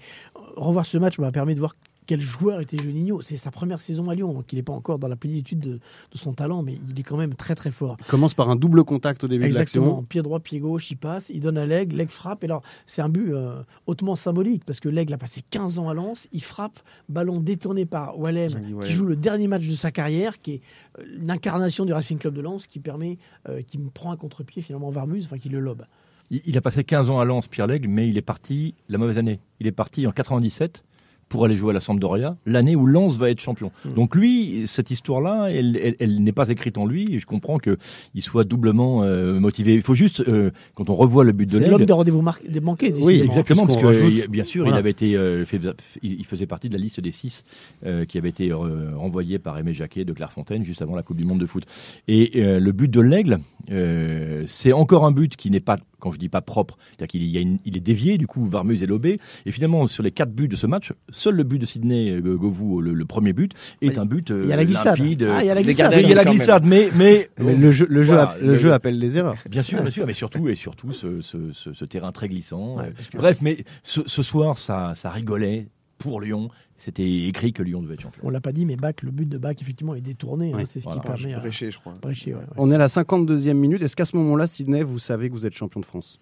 [0.56, 1.74] revoir ce match m'a permis de voir
[2.06, 3.20] quel joueur était Juninho.
[3.20, 5.72] C'est sa première saison à Lyon, donc il n'est pas encore dans la plénitude de,
[5.72, 5.80] de
[6.18, 7.96] son talent, mais il est quand même très très fort.
[8.00, 9.84] Il commence par un double contact au début Exactement.
[9.84, 10.02] de l'action.
[10.04, 12.44] Pied droit, pied gauche, il passe, il donne à l'aigle, l'aigle frappe.
[12.44, 15.88] Et alors, c'est un but euh, hautement symbolique parce que l'aigle a passé 15 ans
[15.88, 18.80] à Lens, il frappe, ballon détourné par Wallem.
[18.80, 20.60] qui joue le dernier match de sa carrière, qui est
[20.98, 24.62] euh, l'incarnation du Racing Club de Lens, qui permet, euh, qui me prend un contre-pied
[24.62, 25.84] finalement Varmus, enfin qui le lobe.
[26.30, 28.98] Il, il a passé 15 ans à Lens, Pierre Lègle, mais il est parti la
[28.98, 29.40] mauvaise année.
[29.60, 30.84] Il est parti en 97
[31.28, 33.72] pour aller jouer à la Sampdoria, l'année où Lens va être champion.
[33.84, 33.94] Hmm.
[33.94, 37.58] Donc lui, cette histoire-là, elle, elle- elle n'est pas écrite en lui, et je comprends
[37.58, 37.76] qu'il
[38.22, 39.74] soit doublement euh, motivé.
[39.74, 42.94] Il faut juste, euh, quand on revoit le but de l'homme des rendez-vous manqués.
[43.00, 44.76] Oui, exactement, parce que rajoute- il- bien sûr, Voilà.
[44.76, 45.60] il avait été, euh, fait-
[46.02, 47.44] il faisait partie de la liste des six
[47.84, 51.16] euh, qui avait été euh, renvoyés par Aimé Jacquet de Clairefontaine juste avant la Coupe
[51.16, 51.64] du Monde de foot.
[52.08, 56.10] Et euh, le but de l'aigle, euh, c'est encore un but qui n'est pas, quand
[56.10, 58.82] je dis pas propre, c'est-à-dire qu'il y a une- il est dévié, du coup Varmus
[58.82, 59.18] est lobé.
[59.46, 62.36] Et finalement, sur les quatre buts de ce match, seul le but de Sydney euh,
[62.36, 64.98] Govou, le, le premier but, est un but euh, Il y a la glissade.
[64.98, 65.28] limpide.
[65.30, 65.92] Ah, il y a la Mais glissade.
[65.98, 68.56] Il y a la glissade, mais mais, Mais le jeu, le jeu, Voilà, app- le
[68.56, 69.36] jeu appelle les erreurs.
[69.48, 72.76] Bien sûr, bien sûr, mais surtout et surtout ce, ce- ce- ce terrain très glissant.
[72.76, 76.48] Ouais, Euh, Bref, mais ce, ce soir, ça, ça rigolait pour Lyon.
[76.76, 78.22] C'était écrit que Lyon devait être champion.
[78.24, 80.52] On l'a pas dit, mais Bach, le but de Bach, effectivement, est détourné.
[80.52, 81.00] hein, c'est ce Voilà.
[81.00, 81.94] qui permet à Bréché, je crois.
[82.02, 82.46] Bréché, ouais, ouais.
[82.58, 83.80] On est à la 52e minute.
[83.82, 86.20] Est-ce qu'à ce moment-là, Sydney, vous savez que vous êtes champion de France?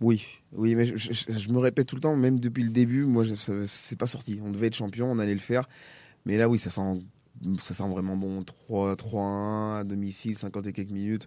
[0.00, 3.04] Oui, oui, mais je, je- je me répète tout le temps, même depuis le début,
[3.04, 3.24] moi,
[3.66, 4.40] c'est pas sorti.
[4.44, 5.68] On devait être champion, on allait le faire.
[6.26, 7.00] Mais là, oui, ça sent,
[7.58, 8.42] ça sent vraiment bon.
[8.42, 11.26] 3 3-1 à domicile, 50 et quelques minutes.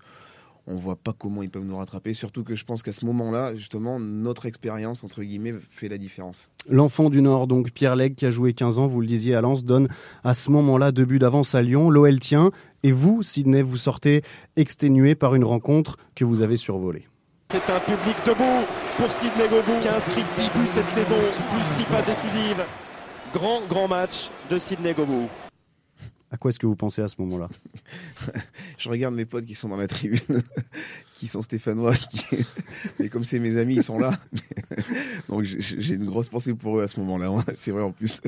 [0.69, 2.13] On voit pas comment ils peuvent nous rattraper.
[2.13, 6.49] Surtout que je pense qu'à ce moment-là, justement, notre expérience, entre guillemets, fait la différence.
[6.69, 9.41] L'enfant du Nord, donc Pierre Legge, qui a joué 15 ans, vous le disiez à
[9.41, 9.88] Lens, donne
[10.25, 11.89] à ce moment-là deux buts d'avance à Lyon.
[11.89, 12.51] L'OL tient.
[12.84, 14.23] Et vous, Sydney, vous sortez
[14.58, 17.08] exténué par une rencontre que vous avez survolée.
[17.49, 18.65] C'est un public debout
[18.97, 22.63] pour Sidney Govou qui a inscrit 10 buts cette saison, plus 6 passes décisives.
[23.34, 25.30] Grand, grand match de Sidney Govou.
[26.29, 27.47] À quoi est-ce que vous pensez à ce moment-là?
[28.77, 30.19] Je regarde mes potes qui sont dans la tribune,
[31.13, 32.25] qui sont stéphanois, qui...
[32.99, 34.11] mais comme c'est mes amis, ils sont là.
[35.29, 37.27] Donc j'ai- une grosse pensée pour eux à ce moment-là.
[37.27, 37.45] hein.
[37.55, 38.19] C'est vrai en plus.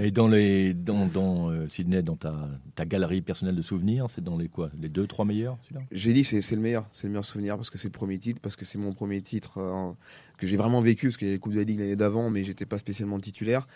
[0.00, 4.22] Et dans les dans, dans euh, Sydney, dans ta, ta galerie personnelle de souvenirs, c'est
[4.22, 4.70] dans les quoi?
[4.80, 5.58] Les deux, trois meilleurs
[5.90, 8.18] J'ai dit c'est c'est le meilleur, c'est le meilleur souvenir parce que c'est le premier
[8.18, 9.90] titre, parce que c'est mon premier titre euh,
[10.38, 12.30] que j'ai vraiment vécu, parce qu'il y a les Coupes de la Ligue l'année d'avant,
[12.30, 13.66] mais j'étais pas spécialement titulaire.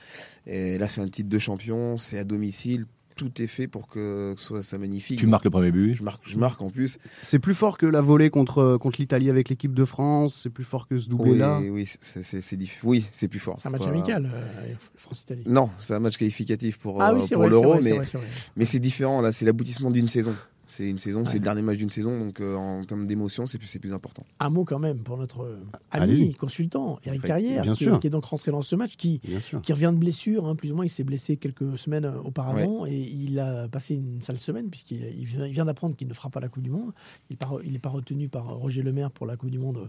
[0.46, 2.86] Et là c'est un titre de champion, c'est à domicile,
[3.16, 5.18] tout est fait pour que ce soit ça magnifique.
[5.18, 5.94] Tu marques le premier but.
[5.94, 6.98] Je marque, je marque en plus.
[7.22, 10.40] C'est plus fort que la volée contre, contre l'Italie avec l'équipe de France.
[10.42, 11.59] C'est plus fort que ce doublé-là.
[11.61, 13.57] Oui, oui, c'est- c'est c'est diff- oui, c'est plus fort.
[13.61, 15.44] C'est un match Pas- amical, euh, France-Italie.
[15.46, 18.07] Non, c'est un match qualificatif pour, Ah oui, c'est pour vrai, c'est l'Euro, mais, vrai,
[18.07, 18.27] c'est vrai.
[18.57, 19.20] mais c'est différent.
[19.20, 20.35] Là, c'est l'aboutissement d'une saison.
[20.72, 23.58] C'est une saison, c'est le dernier match d'une saison, donc euh, en termes d'émotion, c'est
[23.58, 24.22] plus, important.
[24.40, 25.58] Un mot quand même pour notre euh,
[25.90, 28.00] ami, consultant, Eric Après, Carrière, bien qui, sûr.
[28.00, 29.20] qui est donc rentré dans ce match, qui,
[29.62, 32.87] qui revient de blessure, hein, plus ou moins, il s'est blessé quelques semaines euh, auparavant,
[32.87, 36.40] et il a passé une sale semaine, puisqu'il il vient, d'apprendre qu'il ne fera pas
[36.40, 36.92] la Coupe du Monde.
[37.28, 39.87] Il n'est pas retenu par Roger Lemaire pour la Coupe du Monde euh,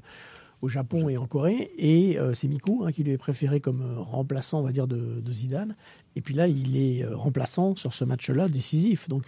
[0.63, 3.81] au Japon et en Corée, et euh, c'est Miku hein, qui lui est préféré comme
[3.81, 5.75] euh, remplaçant, on va dire, de, de Zidane.
[6.15, 9.09] Et puis là, il est euh, remplaçant sur ce match-là, décisif.
[9.09, 9.25] Donc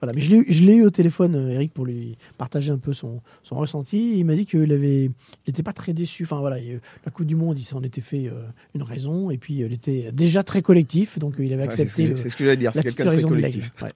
[0.00, 0.12] voilà.
[0.16, 4.18] Mais je l'ai eu- au téléphone, Eric, pour lui partager un peu son, son ressenti.
[4.18, 5.10] Il m'a dit qu'il avait,
[5.46, 6.24] n'était pas très déçu.
[6.24, 8.28] Enfin voilà, il- la Coupe du Monde, il s'en était fait
[8.74, 9.30] une raison.
[9.30, 11.86] Et puis, il était déjà très collectif, donc il avait Ouais, accepté.
[11.86, 13.70] c'est ce que- le- c'est ce que j'allais dire, c'est quelqu'un de très collectif.
[13.82, 13.90] Ouais.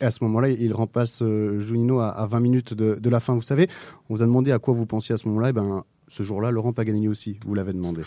[0.00, 3.20] Et à ce moment-là, il remplace euh, Juninho à, à 20 minutes de, de la
[3.20, 3.34] fin.
[3.34, 3.68] Vous savez,
[4.08, 5.50] on vous a demandé à quoi vous pensiez à ce moment-là.
[5.50, 8.02] Et ben, ce jour-là, Laurent Paganini aussi, vous l'avez demandé.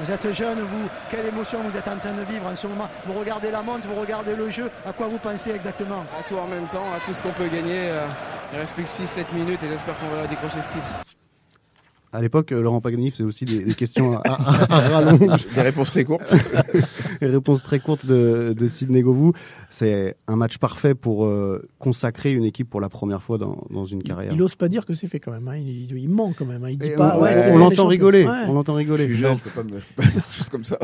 [0.00, 2.88] Vous êtes jeune, vous, quelle émotion vous êtes en train de vivre en ce moment
[3.06, 6.04] Vous regardez la montre, vous regardez le jeu, à quoi vous pensez exactement?
[6.18, 7.88] À tout en même temps, à tout ce qu'on peut gagner.
[7.90, 8.06] euh,
[8.52, 10.86] il reste plus que 6-7 minutes et j'espère qu'on va décrocher ce titre.
[12.12, 15.46] À l'époque, euh, Laurent Paganini faisait aussi des, des questions à, à- à rallonge.
[15.54, 16.34] Des réponses très courtes.
[17.20, 19.32] Des réponses très courtes de, de Sidney Govou.
[19.70, 23.84] C'est un match parfait pour euh, consacrer une équipe pour la première fois dans, dans
[23.86, 24.32] une carrière.
[24.32, 25.48] Il n'ose pas dire que c'est fait quand même.
[25.48, 25.56] hein.
[25.56, 26.64] Il, il- ment quand même.
[26.64, 26.70] hein.
[26.70, 27.16] Il dit pas.
[27.18, 28.44] on- ouais, on l'entend rigoler, Ouais.
[28.46, 29.08] on l'entend rigoler.
[29.08, 29.80] Je suis jeune, je peux pas me
[30.36, 30.78] juste comme ça.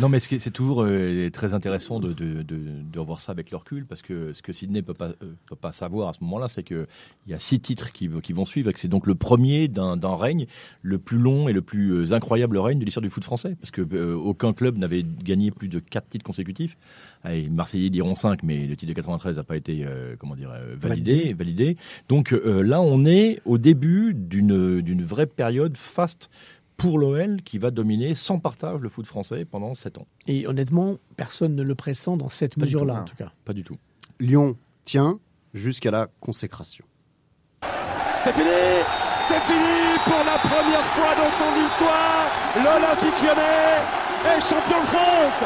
[0.00, 2.58] Non, mais c'est toujours euh, très intéressant de, de, de,
[2.92, 5.32] de revoir ça avec le recul, parce que ce que Sydney ne peut pas, euh,
[5.48, 6.86] peut pas savoir à ce moment-là, c'est qu'il
[7.26, 9.96] y a six titres qui, qui vont suivre, et que c'est donc le premier d'un
[10.16, 10.46] règne,
[10.82, 13.70] le plus long et le plus euh, incroyable règne de l'histoire du foot français, parce
[13.70, 16.76] que euh, aucun club n'avait gagné plus de quatre titres consécutifs.
[17.24, 20.36] Allez, les Marseillais diront 5, mais le titre de 93 n'a pas été euh, comment
[20.36, 21.76] dire, validé, validé.
[22.08, 26.30] Donc euh, là, on est au début d'une d'une vraie période faste
[26.76, 30.06] pour l'OL qui va dominer sans partage le foot français pendant 7 ans.
[30.28, 33.32] Et honnêtement, personne ne le pressent dans cette mesure-là, en tout cas.
[33.44, 33.76] Pas du tout.
[34.20, 35.18] Lyon tient
[35.52, 36.84] jusqu'à la consécration.
[38.20, 43.76] C'est fini C'est fini pour la première fois dans son histoire L'Olympique lyonnais
[44.24, 45.44] est champion de France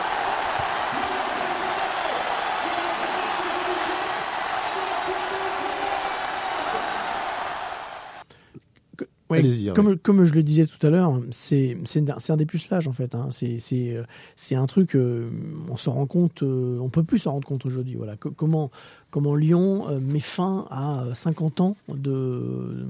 [9.32, 9.42] Ouais,
[9.74, 13.14] comme, comme je le disais tout à l'heure, c'est c'est un, dépucelage en fait.
[13.14, 13.28] Hein.
[13.30, 14.04] C'est c'est euh,
[14.36, 15.30] c'est un truc, euh,
[15.70, 17.94] on s'en rend compte, euh, on peut plus s'en rendre compte aujourd'hui.
[17.94, 18.70] Voilà, Co- comment
[19.12, 22.84] comment Lyon euh, met fin à 50 ans de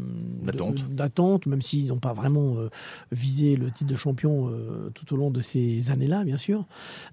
[0.91, 1.47] D'attente.
[1.47, 2.69] même s'ils n'ont pas vraiment euh,
[3.11, 6.65] visé le titre de champion euh, tout au long de ces années-là, bien sûr.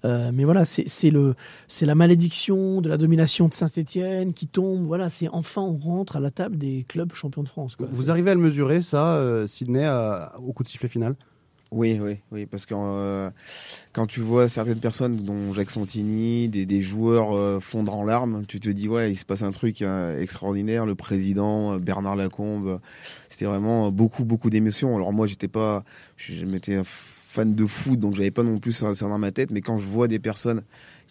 [0.04, 1.34] Euh, mais voilà, c'est c'est le
[1.68, 4.86] c'est la malédiction de la domination de Saint-Étienne qui tombe.
[4.86, 7.76] Voilà, c'est enfin on rentre à la table des clubs champions de France.
[7.76, 7.86] quoi.
[7.90, 11.16] Vous arrivez à le mesurer, ça, euh, Sydney, à- au coup de sifflet final?
[11.72, 13.30] Oui, oui, oui, parce que euh,
[13.92, 18.44] quand tu vois certaines personnes, dont Jacques Santini, des, des joueurs euh, fondre en larmes,
[18.48, 20.84] tu te dis ouais, il se passe un truc euh, extraordinaire.
[20.84, 22.78] Le président euh, Bernard Lacombe, euh,
[23.28, 24.96] c'était vraiment euh, beaucoup, beaucoup d'émotions.
[24.96, 25.84] Alors moi, j'étais pas,
[26.16, 29.52] je m'étais fan de foot, donc j'avais pas non plus ça dans ma tête.
[29.52, 30.62] Mais quand je vois des personnes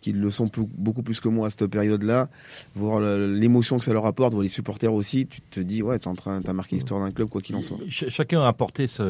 [0.01, 2.29] qui le sont beaucoup plus que moi à cette période-là,
[2.75, 6.07] voir l'émotion que ça leur apporte, voir les supporters aussi, tu te dis, ouais, t'es
[6.07, 7.77] en train, t'as marqué l'histoire d'un club, quoi qu'il en soit.
[7.89, 9.09] Ch- chacun a apporté sa,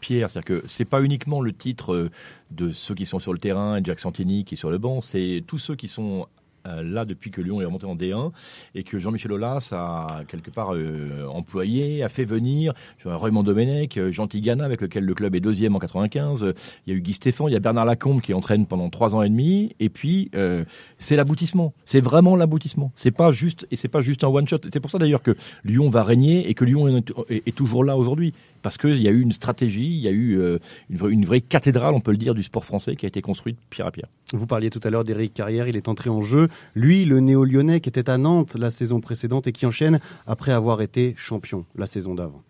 [0.00, 0.30] pierre.
[0.30, 2.10] C'est-à-dire que c'est pas uniquement le titre euh,
[2.50, 5.42] de ceux qui sont sur le terrain Jack Santini qui est sur le banc, c'est
[5.46, 6.26] tous ceux qui sont
[6.66, 8.30] euh, là depuis que Lyon est remonté en D1
[8.74, 12.74] et que Jean-Michel Aulas a quelque part euh, employé, a fait venir
[13.04, 16.42] Raymond Domenech, euh, Jean Tigana avec lequel le club est deuxième en 95.
[16.42, 16.54] euh,
[16.86, 19.14] Il y a eu Guy Stéphane, il y a Bernard Lacombe qui entraîne pendant trois
[19.14, 19.74] ans et demi.
[19.80, 20.64] Et puis euh,
[20.98, 21.74] c'est l'aboutissement.
[21.84, 22.92] C'est vraiment l'aboutissement.
[22.94, 24.58] C'est pas juste et c'est pas juste un one shot.
[24.72, 28.32] C'est pour ça d'ailleurs que Lyon va régner et que Lyon est toujours là aujourd'hui
[28.64, 31.24] parce qu'il y a eu une stratégie, il y a eu euh, une, vraie- une
[31.26, 33.90] vraie cathédrale, on peut le dire, du sport français qui a été construite pierre à
[33.92, 34.08] pierre.
[34.32, 36.48] Vous parliez tout à l'heure d'Éric Carrière, il est entré en jeu.
[36.74, 40.80] Lui, le néo-lyonnais qui était à Nantes la saison précédente et qui enchaîne après avoir
[40.80, 42.42] été champion la saison d'avant.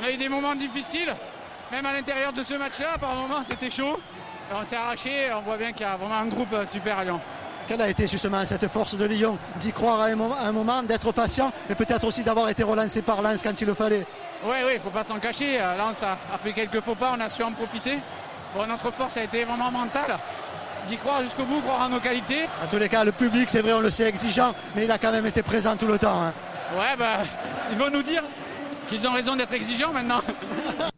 [0.00, 1.14] On a eu des moments difficiles,
[1.70, 3.96] même à l'intérieur de ce match-là, par moments c'était chaud.
[4.50, 7.04] Et on s'est arraché, on voit bien qu'il y a vraiment un groupe super à
[7.04, 7.20] Lyon.
[7.68, 11.50] Quelle a été justement cette force de Lyon D'y croire à un moment, d'être patient
[11.68, 14.06] et peut-être aussi d'avoir été relancé par Lens quand il le fallait?
[14.44, 15.58] Oui, oui, il faut pas s'en cacher.
[15.60, 17.98] Euh, Lens a, a fait quelques faux pas, on a su en profiter.
[18.54, 20.16] Bon, notre force a été vraiment mentale.
[20.88, 22.44] D'y croire jusqu'au bout, croire en nos qualités.
[22.62, 24.98] En tous les cas, le public, c'est vrai, on le sait, exigeant, mais il a
[24.98, 26.22] quand même été présent tout le temps.
[26.22, 26.32] hein.
[26.78, 27.18] Ouais, bah,
[27.72, 28.22] ils vont nous dire
[28.88, 30.20] qu'ils ont raison d'être exigeants maintenant.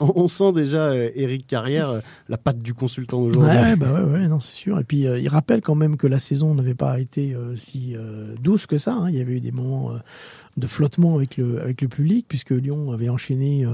[0.00, 3.56] On, sent déjà euh, Éric Carrière, euh, la patte du consultant d'aujourd'hui.
[3.56, 4.78] Ouais, bah ouais, non, c'est sûr.
[4.78, 7.94] Et puis, euh, il rappelle quand même que la saison n'avait pas été si
[8.40, 8.94] douce que ça.
[8.94, 9.10] hein.
[9.10, 9.92] Il y avait eu des moments
[10.56, 13.66] de flottement avec le, public, puisque Lyon avait enchaîné,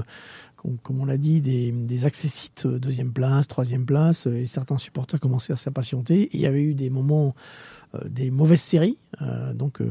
[0.55, 5.19] com- comme on l'a dit, des, des accessites, deuxième place, troisième place, et certains supporters
[5.19, 6.29] commençaient à s'impatienter.
[6.33, 7.33] Il y avait eu des moments,
[8.05, 8.97] des mauvaises séries.
[9.53, 9.81] Donc,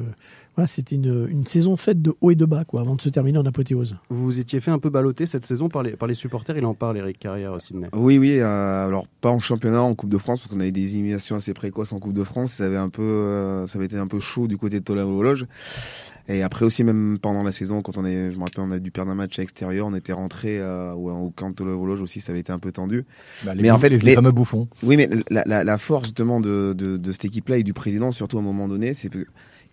[0.59, 3.09] voilà, c'était une, une saison faite de haut et de bas, quoi, avant de se
[3.09, 3.97] terminer en apothéose.
[4.11, 6.65] Vous vous étiez fait un peu balloter cette saison par les, par les supporters, il
[6.65, 7.87] en parle Éric Carrière Sydney.
[7.93, 8.41] Oui, oui.
[8.41, 11.55] euh, alors pas en championnat, en Coupe de France, parce qu'on avait des éliminations assez
[11.55, 12.55] précoces en Coupe de France.
[12.55, 15.05] Ça avait un peu, euh, ça avait été un peu chaud du côté de Tola
[15.05, 15.47] Loge.
[16.27, 18.81] Et après aussi, même pendant la saison, quand on est, je me rappelle, on a
[18.81, 22.33] dû perdre un match à l'extérieur, on était rentré euh, au, camp de aussi, ça
[22.33, 23.07] avait été un peu tendu.
[23.47, 24.67] Bah, les bouff- les fameux bouffons.
[24.83, 28.11] Oui, mais la, la, la force justement de, de, de cette équipe-là et du président,
[28.11, 29.25] surtout à un moment donné, c'est que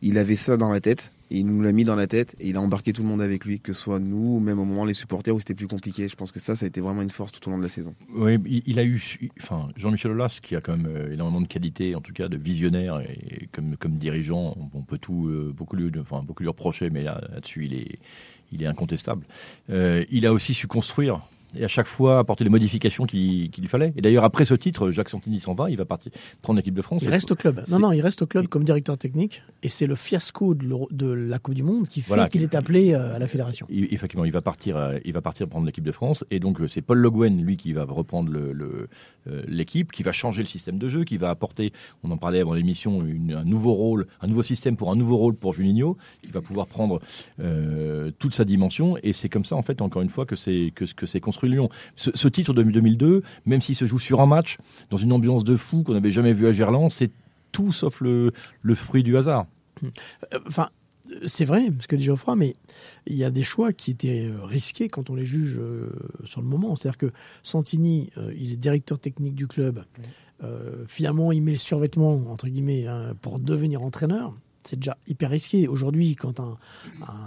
[0.02, 2.50] il avait ça dans la tête, et il nous l'a mis dans la tête, et
[2.50, 4.66] il a embarqué tout le monde avec lui, que ce soit nous, ou même au
[4.66, 6.08] moment les supporters où c'était plus compliqué.
[6.08, 7.70] Je pense que ça, ça a été vraiment une force tout au long de la
[7.70, 7.96] saison.
[8.14, 9.02] Oui, il, a eu,
[9.42, 12.38] enfin, Jean-Michel Aulas, qui a quand même euh, énormément de qualités, en tout cas de
[12.38, 16.90] visionnaire, et comme, comme dirigeant, on peut tout, euh, beaucoup, lui, enfin, beaucoup lui reprocher,
[16.90, 18.00] mais là, là-dessus, il est,
[18.52, 19.26] il est incontestable.
[19.70, 21.22] Euh, il a aussi su construire.
[21.58, 23.94] Et à chaque fois apporter les modifications qu'il lui fallait.
[23.96, 26.82] Et d'ailleurs, après ce titre, Jacques Santini s'en va, il va partir prendre l'équipe de
[26.82, 27.04] France.
[27.04, 27.64] Il reste au club.
[27.70, 29.42] Non, non, il reste au club comme directeur technique.
[29.64, 32.30] Et c'est le fiasco de, la Coupe du Monde qui fait Voilà.
[32.30, 33.66] qu'il est appelé euh, à la fédération.
[33.70, 36.60] Il- effectivement, il va partir, euh, il va partir prendre l'équipe de France, et donc
[36.62, 38.88] euh, c'est Paul Le Guen, lui, qui va reprendre le- le,
[39.48, 41.72] l'équipe, qui va changer le système de jeu, qui va apporter,
[42.04, 45.36] on en parlait avant l'émission, un nouveau rôle, un nouveau système pour un nouveau rôle
[45.36, 47.02] pour Juninho, qui va pouvoir prendre
[47.40, 50.72] euh, toute sa dimension, et c'est comme ça, en fait, encore une fois, que c'est
[50.76, 51.70] que, que c'est Lyon.
[51.96, 54.58] Ce, ce titre de 2002, même s'il se joue sur un match,
[54.90, 57.12] dans une ambiance de fou qu'on n'avait jamais vu à Gerland, c'est
[57.52, 58.32] tout sauf le,
[58.62, 59.46] le fruit du hasard.
[59.84, 60.70] Euh, Enfin,
[61.26, 62.56] c'est vrai, ce que dit Geoffroy, mais
[63.06, 65.90] il y a des choix qui étaient euh, risqués quand on les juge euh,
[66.26, 66.76] sur le moment.
[66.76, 67.12] C'est-à-dire que
[67.44, 69.86] Santini, il est directeur technique du club.
[70.44, 74.34] Euh, finalement, il met le survêtement, entre guillemets, hein, pour devenir entraîneur.
[74.68, 75.68] C'est déjà hyper risqué.
[75.68, 76.58] Aujourd'hui, quand un,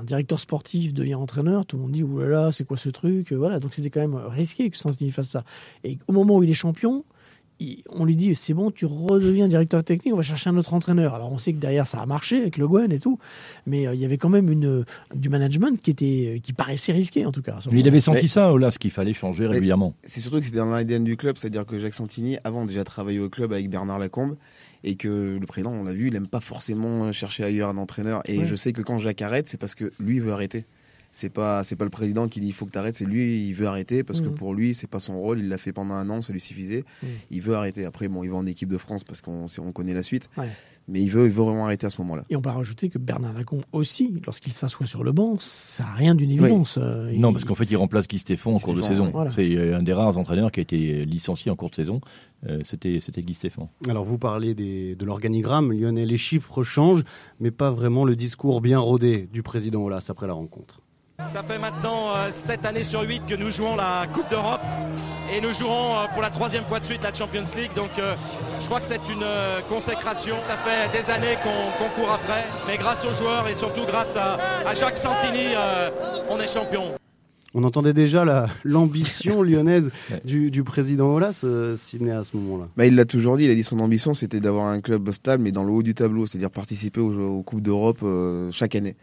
[0.04, 3.32] directeur sportif devient entraîneur, tout le monde dit Ouh là là, c'est quoi ce truc?
[3.32, 5.44] Voilà, donc c'était quand même risqué que Santini fasse ça.
[5.84, 7.04] Et au moment où il est champion,
[7.60, 10.74] il- on lui dit c'est bon, tu redeviens directeur technique, on va chercher un autre
[10.74, 11.14] entraîneur.
[11.14, 13.18] Alors on sait que derrière ça a marché avec Le Guen et tout,
[13.66, 17.26] mais euh, il y avait quand même une, du management qui était qui paraissait risqué
[17.26, 17.58] en tout cas.
[17.72, 19.94] Mais il avait senti Mais- ça, là, ce qu'il fallait changer régulièrement.
[20.06, 23.18] C'est surtout que c'était dans l'ADN du club, c'est-à-dire que Jacques Santini, avant déjà travaillé
[23.20, 24.36] au club avec Bernard Lacombe,
[24.84, 28.22] et que le président, on l'a vu, il aime pas forcément chercher ailleurs un entraîneur.
[28.26, 28.46] Et Ouais.
[28.46, 30.64] je sais que quand Jacques arrête, c'est parce que lui veut arrêter.
[31.10, 33.46] C'est pas c'est pas le président qui dit il faut que tu arrêtes, c'est lui
[33.48, 34.34] il veut arrêter parce que Mhm.
[34.34, 36.84] pour lui c'est pas son rôle, il l'a fait pendant un an, ça lui suffisait.
[37.02, 37.08] Mhm.
[37.30, 37.84] Il veut arrêter.
[37.86, 40.28] Après bon, il va en équipe de France parce qu'on on connaît la suite.
[40.36, 40.48] Ouais.
[40.90, 42.24] Mais il veut il veut vraiment arrêter à ce moment-là.
[42.30, 45.92] Et on peut rajouter que Bernard Lacombe aussi, lorsqu'il s'assoit sur le banc, ça n'a
[45.94, 46.78] rien d'une évidence.
[46.80, 49.10] Euh, Non, il- parce qu'en fait, il remplace Guy Stéphane en cours de saison.
[49.10, 49.30] voilà.
[49.30, 52.00] C'est euh, un des rares entraîneurs qui a été licencié en cours de saison.
[52.46, 53.68] Euh, C'était c'était Guy Stéphane.
[53.88, 57.02] Alors vous parlez des- de l'organigramme, Lionel, les chiffres changent,
[57.40, 60.80] mais pas vraiment le discours bien rodé du président Olas après la rencontre.
[61.26, 64.60] Ça fait maintenant 7 années sur 8 que nous jouons la Coupe d'Europe
[65.36, 67.72] et nous jouerons euh, pour la troisième fois de suite la Champions League.
[67.76, 68.14] Donc euh,
[68.60, 70.36] je crois que c'est une euh, consécration.
[70.42, 74.16] Ça fait des années qu'on qu'on court après, mais grâce aux joueurs et surtout grâce
[74.16, 75.90] à, à Jacques Santini, euh,
[76.30, 76.94] on est champion.
[77.52, 79.90] On entendait déjà la- l'ambition lyonnaise
[80.24, 82.68] du, du président Olas, euh, Sidney, à ce moment-là.
[82.76, 85.42] Bah, il l'a toujours dit, il a dit son ambition c'était d'avoir un club stable
[85.42, 88.96] mais dans le haut du tableau, c'est-à-dire participer aux, aux Coupes d'Europe euh, chaque année.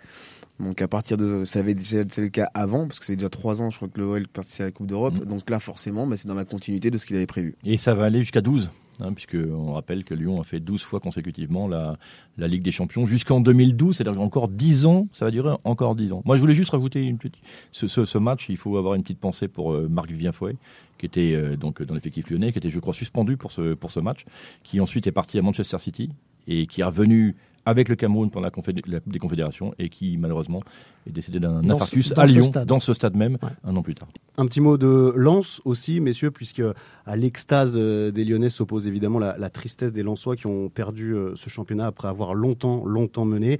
[0.59, 3.17] Donc à partir de, ça avait déjà été le cas avant, parce que ça fait
[3.17, 5.25] déjà trois ans je crois que le OL participait à la Coupe d'Europe, Mm.
[5.25, 7.55] donc là forcément bah, c'est dans la continuité de ce qu'il avait prévu.
[7.65, 8.69] Et ça va aller jusqu'à 12,
[9.01, 11.97] hein, puisque on rappelle que Lyon a fait 12 fois consécutivement la,
[12.37, 16.13] la Ligue des Champions jusqu'en 2012, c'est-à-dire encore 10 ans, ça va durer encore 10
[16.13, 16.21] ans.
[16.23, 17.35] Moi, je voulais juste rajouter une petite,
[17.73, 20.55] ce, ce, ce match, il faut avoir une petite pensée pour euh, Marc Vivien Fouet,
[20.97, 23.91] qui était euh, donc dans l'effectif lyonnais, qui était, je crois, suspendu pour ce, pour
[23.91, 24.25] ce match,
[24.63, 26.09] qui ensuite est parti à Manchester City
[26.47, 27.35] et qui est revenu
[27.65, 30.61] avec le Cameroun pendant la, confédé- la Coupe des Confédérations et qui malheureusement
[31.07, 32.67] est décédé d'un ce- infarctus à Lyon, stade.
[32.67, 34.07] dans ce stade même, un an plus tard.
[34.37, 36.61] Un petit mot de Lens aussi, messieurs, puisque
[37.05, 41.13] à l'extase euh, des Lyonnais s'oppose évidemment la, la tristesse des Lensois qui ont perdu
[41.15, 43.59] euh, ce championnat après avoir longtemps, longtemps mené.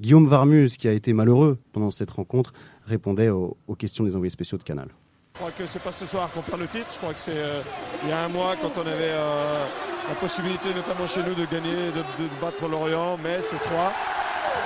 [0.00, 2.52] Guillaume Varmus, qui a été malheureux pendant cette rencontre,
[2.86, 4.88] répondait aux, aux questions des envoyés spéciaux de Canal.
[5.34, 6.86] Je crois que c'est pas ce soir qu'on perd le titre.
[6.92, 7.60] Je crois que c'est euh,
[8.04, 9.64] il y a un mois quand on avait euh,
[10.08, 13.92] la possibilité, notamment chez nous, de gagner, de, de battre Lorient, Metz et Troyes.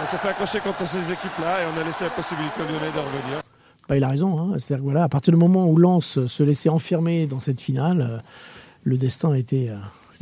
[0.02, 2.92] On s'est fait accrocher contre ces équipes-là et on a laissé la possibilité aux Lyonnais
[2.92, 3.42] de revenir.
[3.88, 4.38] Bah, il a raison.
[4.38, 4.56] Hein.
[4.58, 8.18] C'est-à-dire voilà, à partir du moment où Lens se laissait enfermer dans cette finale, euh,
[8.84, 9.70] le destin était,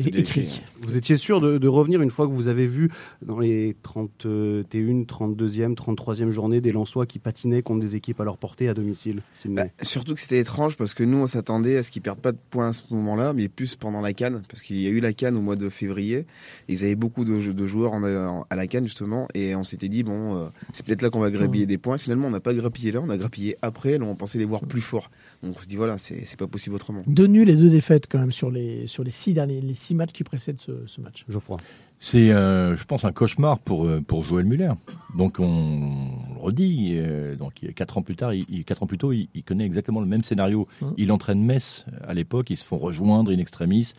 [0.01, 0.63] écrit.
[0.81, 2.91] Vous étiez sûr de, de revenir une fois que vous avez vu
[3.23, 4.63] dans les 31,
[5.03, 9.21] 32e, 33e journées des Lensois qui patinaient contre des équipes à leur portée à domicile
[9.47, 12.33] Bah, surtout que c'était étrange parce que nous on s'attendait à ce qu'ils perdent pas
[12.33, 15.01] de points à ce moment-là, mais plus pendant la Cannes, parce qu'il y a eu
[15.01, 16.27] la Cannes au mois de février.
[16.69, 19.89] Ils avaient beaucoup de, de joueurs en- en- à la Cannes justement, et on s'était
[19.89, 21.69] dit bon, euh, c'est peut-être là qu'on va grappiller Mm.
[21.69, 21.99] des points.
[21.99, 23.99] Finalement, on n'a pas grappillé là, on a grappillé après.
[23.99, 25.11] Là, on pensait les voir plus forts.
[25.43, 27.03] Donc on se dit voilà, c'est c'est pas possible autrement.
[27.07, 29.95] Deux nuls et deux défaites quand même sur les, sur les, six, derniers, les six
[29.95, 31.25] matchs qui précèdent ce, ce match.
[31.29, 31.59] Geoffroy.
[31.99, 34.73] C'est, euh, je pense, un cauchemar pour, euh, pour Joël Muller.
[35.17, 36.91] Donc, on, on le redit.
[36.99, 39.65] euh, donc, quatre ans plus tard, il, il- quatre ans plus tôt, il, il connaît
[39.65, 40.69] exactement le même scénario.
[40.83, 40.87] Mmh.
[40.99, 42.51] Il entraîne Metz à l'époque.
[42.51, 43.93] Ils se font rejoindre in extremis.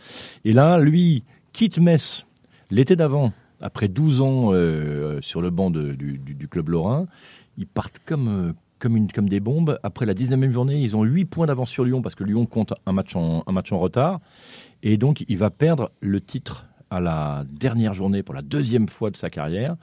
[0.46, 1.24] Et là, lui
[1.54, 2.28] quitte Metz
[2.70, 7.08] l'été d'avant, après 12 ans euh, sur le banc de- du, du- du club lorrain.
[7.58, 9.80] Ils partent comme, euh, comme, une, comme des bombes.
[9.84, 12.74] Après la 19e journée, ils ont 8 points d'avance sur Lyon parce que Lyon compte
[12.86, 14.20] un match en, un match en retard.
[14.84, 19.12] Et donc, il va perdre le titre à la dernière journée pour la deuxième fois
[19.12, 19.76] de sa carrière.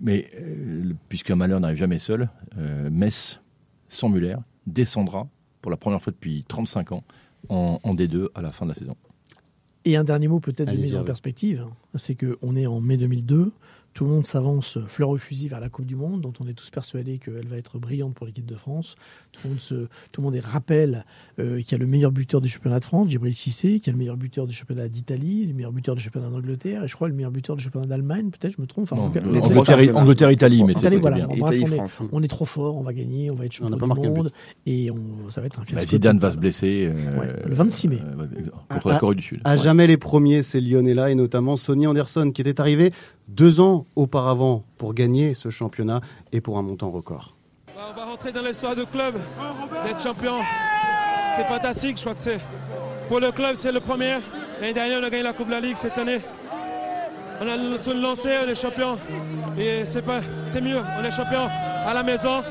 [0.00, 3.40] Mais euh, puisqu'un malheur n'arrive jamais seul, euh, Metz,
[3.88, 5.28] sans Muller, descendra
[5.60, 7.04] pour la première fois depuis 35 ans
[7.48, 8.96] en, en D2 à la fin de la saison.
[9.84, 11.72] Et un dernier mot peut-être de mise en perspective, hein.
[11.96, 13.52] c'est qu'on est en mai 2002,
[13.94, 16.54] tout le monde s'avance fleur au fusil vers la Coupe du Monde, dont on est
[16.54, 18.96] tous persuadés qu'elle va être brillante pour l'équipe de France.
[19.32, 19.74] Tout le monde, se,
[20.12, 21.04] tout le monde est rappelle
[21.38, 23.90] euh, qu'il y a le meilleur buteur du championnat de France, Djibril Cissé, qu'il y
[23.90, 26.94] a le meilleur buteur du championnat d'Italie, le meilleur buteur du championnat d'Angleterre, et je
[26.94, 28.84] crois le meilleur buteur du championnat d'Allemagne, peut-être, je me trompe.
[28.84, 30.00] Enfin, en Non, tout cas, le- on est très Angleterre- fort.
[30.02, 31.26] Angleterre, Italie, mais c'est voilà.
[31.28, 34.00] on, on est trop fort, on va gagner, on va être On n'a champion pas
[34.00, 34.32] du monde,
[34.66, 35.80] et on, ça va être un fiasco.
[35.84, 37.98] Bah, Zidane va se blesser euh, Ouais, le 26 mai.
[38.02, 38.26] euh,
[38.68, 39.40] contre la Corée du Sud.
[39.44, 39.58] À Ouais.
[39.58, 42.92] jamais les premiers, ces Lyonnais-là, et notamment Sonny Anderson, qui était arrivé
[43.28, 46.00] deux ans auparavant pour gagner ce championnat
[46.32, 47.34] et pour un montant record.
[47.76, 49.14] On va rentrer dans l'histoire du club,
[49.84, 50.34] d'être champion.
[51.36, 52.40] C'est fantastique, je crois que c'est.
[53.08, 54.16] Pour le club, c'est le premier.
[54.60, 56.20] L'année dernière, on a gagné la Coupe de la Ligue cette année.
[57.40, 58.98] On a lancé, on est champion.
[59.58, 61.48] Et c'est pas, c'est mieux, on est champion
[61.86, 62.42] à la maison.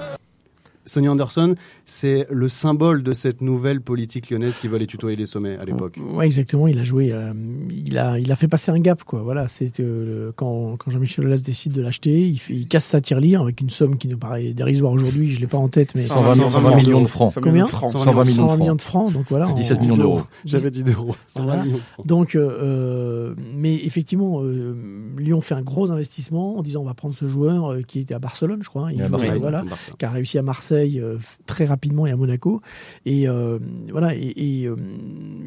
[0.86, 1.56] Sonny Anderson,
[1.86, 5.66] c'est le symbole de cette nouvelle politique lyonnaise qui veut aller tutoyer les sommets à
[5.66, 5.98] l'époque.
[6.14, 6.68] Ouais, exactement.
[6.68, 7.34] Il a joué, euh,
[7.70, 9.22] il a, il a fait passer un gap, quoi.
[9.22, 13.02] Voilà, c'est euh, quand, quand Jean-Michel Aulas décide de l'acheter, il, fait- il casse sa
[13.02, 15.30] tirelire avec une somme qui nous paraît dérisoire aujourd'hui.
[15.30, 17.34] Je l'ai pas en tête, mais 120 millions- 120 millions de francs.
[17.42, 18.60] Combien 120 millions de francs.
[18.60, 19.14] millions de francs.
[19.14, 20.22] Donc voilà, 17 en- millions d'euros.
[20.46, 21.16] J'avais dit d'euros.
[21.28, 21.64] 120 Voilà.
[21.64, 22.06] millions de francs.
[22.08, 24.76] Donc, euh, mais effectivement, euh,
[25.18, 28.14] Lyon fait un gros investissement en disant on va prendre ce joueur euh, qui était
[28.16, 28.88] à Barcelone, je crois.
[28.88, 28.92] hein.
[28.92, 29.92] Il il à joue, Barcelone, voilà, Barça.
[29.98, 32.62] qui a réussi à Marseille euh, très rapidement et à Monaco.
[33.06, 33.60] Et euh,
[33.92, 34.76] voilà, et, et, euh,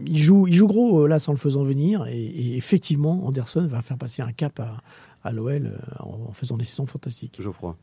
[0.07, 2.07] il joue, il joue gros euh, là sans le faisant venir.
[2.07, 4.79] Et, et effectivement, Anderson va faire passer un cap à,
[5.23, 7.37] à l'OL euh, en, en faisant des saisons fantastiques.
[7.41, 7.77] Geoffroy.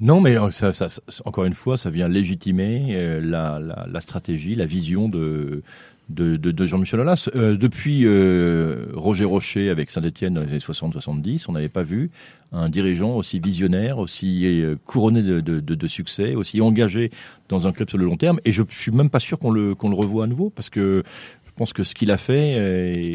[0.00, 4.54] Non, mais ça, ça- ça- encore une fois, ça vient légitimer la, la- la stratégie,
[4.54, 5.62] la vision de,
[6.10, 7.28] de, de- de Jean-Michel Aulas.
[7.34, 12.10] Euh, depuis euh, Roger Rocher avec Saint-Etienne dans les années 60-70, on n'avait pas vu
[12.52, 17.10] un dirigeant aussi visionnaire, aussi euh, couronné de, de- de- succès, aussi engagé
[17.48, 18.40] dans un club sur le long terme.
[18.44, 21.02] Et je, suis même pas sûr qu'on le, qu'on le revoie à nouveau, parce que
[21.46, 22.52] je pense que ce qu'il a fait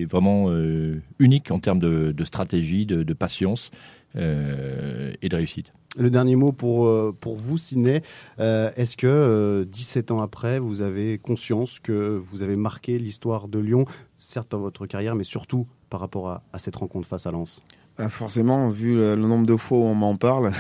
[0.01, 3.71] est vraiment euh, unique en termes de, de stratégie, de, de patience
[4.15, 5.73] et de réussite.
[5.97, 8.01] Le dernier mot pour, euh, pour vous, Sidney.
[8.39, 13.47] Euh, Est-ce que euh, 17 ans après, vous avez conscience que vous avez marqué l'histoire
[13.47, 13.85] de Lyon,
[14.17, 17.61] certes par votre carrière, mais surtout par rapport à cette rencontre face à Lens?
[17.97, 20.51] Ah, forcément, vu le, nombre de fois où on m'en parle,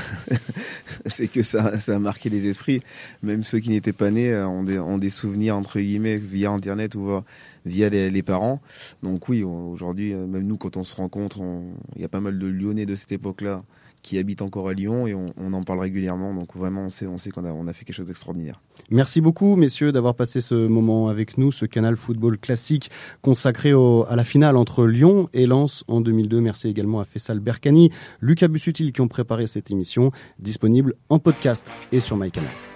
[1.05, 2.79] c'est que ça, ça a marqué les esprits.
[3.23, 6.51] Même ceux qui n'étaient pas nés euh, ont des, ont des souvenirs, entre guillemets, via
[6.51, 7.09] Internet ou
[7.65, 8.61] via les, les parents.
[9.03, 12.21] Donc oui, aujourd'hui, euh, même nous, quand on se rencontre, on- il y a pas
[12.21, 13.63] mal de Lyonnais de cette époque-là
[14.05, 16.31] qui habitent encore à Lyon et on, en parle régulièrement.
[16.35, 18.61] Donc vraiment, on sait, on sait qu'on a, fait quelque chose d'extraordinaire.
[18.91, 22.91] Merci beaucoup, messieurs, d'avoir passé ce moment avec nous, ce canal football classique
[23.23, 26.39] consacré à la finale entre Lyon et Lens en 2002.
[26.39, 27.89] Merci également à Fessal Berkani,
[28.21, 32.74] Lucas Bussutil qui ont préparé cette émission, disponible en podcast et sur MyCanal.